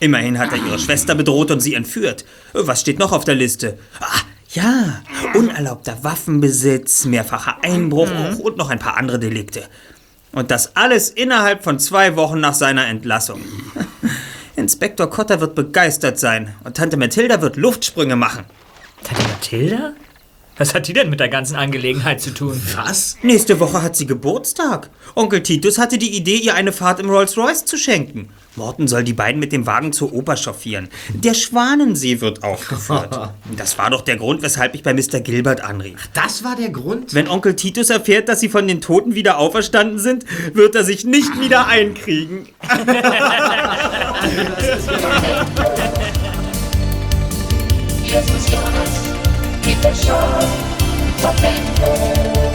[0.00, 2.24] Immerhin hat er ihre Schwester bedroht und sie entführt.
[2.54, 3.78] Was steht noch auf der Liste?
[4.00, 4.20] Ah,
[4.52, 5.02] ja,
[5.34, 8.40] unerlaubter Waffenbesitz, mehrfacher Einbruch mhm.
[8.40, 9.62] und noch ein paar andere Delikte.
[10.32, 13.42] Und das alles innerhalb von zwei Wochen nach seiner Entlassung.
[14.56, 18.44] Inspektor Cotter wird begeistert sein und Tante Mathilda wird Luftsprünge machen.
[19.04, 19.92] Tante Mathilda?
[20.60, 22.60] Was hat die denn mit der ganzen Angelegenheit zu tun?
[22.76, 23.16] Was?
[23.22, 24.90] Nächste Woche hat sie Geburtstag.
[25.14, 28.28] Onkel Titus hatte die Idee, ihr eine Fahrt im Rolls-Royce zu schenken.
[28.56, 30.90] Morten soll die beiden mit dem Wagen zur Oper chauffieren.
[31.14, 33.30] Der Schwanensee wird aufgeführt.
[33.56, 35.20] Das war doch der Grund, weshalb ich bei Mr.
[35.20, 36.10] Gilbert anrief.
[36.12, 37.14] Das war der Grund?
[37.14, 41.06] Wenn Onkel Titus erfährt, dass sie von den Toten wieder auferstanden sind, wird er sich
[41.06, 42.48] nicht wieder einkriegen.
[48.04, 49.19] Jesus
[49.80, 50.14] Station
[51.16, 52.52] Verblendung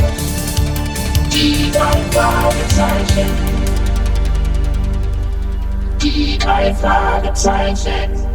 [1.34, 3.32] Die drei Fragezeichen
[6.04, 8.35] Die drei Fragezeichen